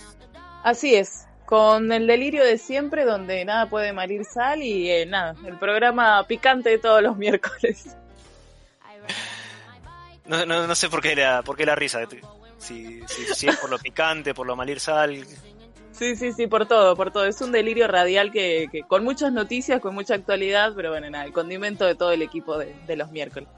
[0.62, 5.34] Así es, con el delirio de siempre, donde nada puede malir sal y eh, nada,
[5.44, 7.96] el programa picante de todos los miércoles.
[10.26, 12.06] No, no, no sé por qué la, por qué la risa.
[12.60, 15.24] Si, si, si es por lo picante, por lo malir sal.
[15.92, 17.24] Sí, sí, sí, por todo, por todo.
[17.24, 21.24] Es un delirio radial que, que con muchas noticias, con mucha actualidad, pero bueno, nada,
[21.24, 23.48] el condimento de todo el equipo de, de los miércoles.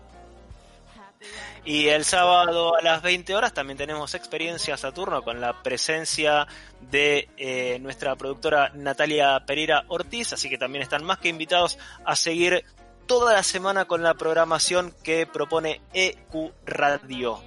[1.65, 6.49] Y el sábado a las 20 horas también tenemos Experiencia Saturno con la presencia
[6.81, 12.17] de eh, nuestra productora Natalia Pereira Ortiz, así que también están más que invitados a
[12.17, 12.65] seguir
[13.07, 17.41] toda la semana con la programación que propone EQ Radio.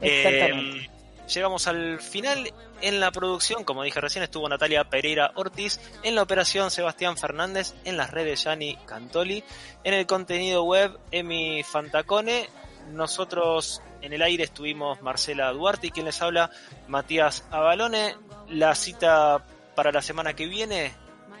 [0.00, 0.78] Exactamente.
[0.78, 0.90] Eh,
[1.34, 2.52] llegamos al final.
[2.80, 7.74] En la producción, como dije recién, estuvo Natalia Pereira Ortiz, en la operación Sebastián Fernández,
[7.84, 9.44] en las redes Yani Cantoli,
[9.84, 12.48] en el contenido web Emi Fantacone,
[12.92, 16.50] nosotros en el aire estuvimos Marcela Duarte y quien les habla
[16.88, 18.16] Matías Abalone.
[18.48, 20.92] La cita para la semana que viene,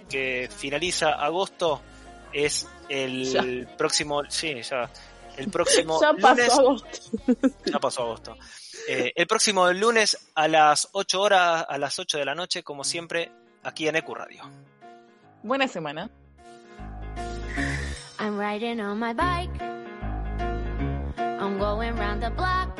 [0.08, 1.80] que finaliza agosto,
[2.32, 4.90] es el próximo, sí, ya,
[5.36, 6.88] el próximo Ya pasó lunes, agosto.
[7.64, 8.36] ya pasó agosto.
[8.88, 12.84] Eh, el próximo lunes a las 8 horas, a las 8 de la noche, como
[12.84, 13.30] siempre,
[13.62, 14.42] aquí en EQ Radio.
[15.42, 16.10] Buena semana.
[18.18, 19.50] I'm riding on my bike.
[21.18, 22.78] I'm going round the block.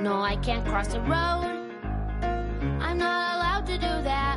[0.00, 1.46] No, I can't cross the road.
[2.80, 4.29] I'm not allowed to do that.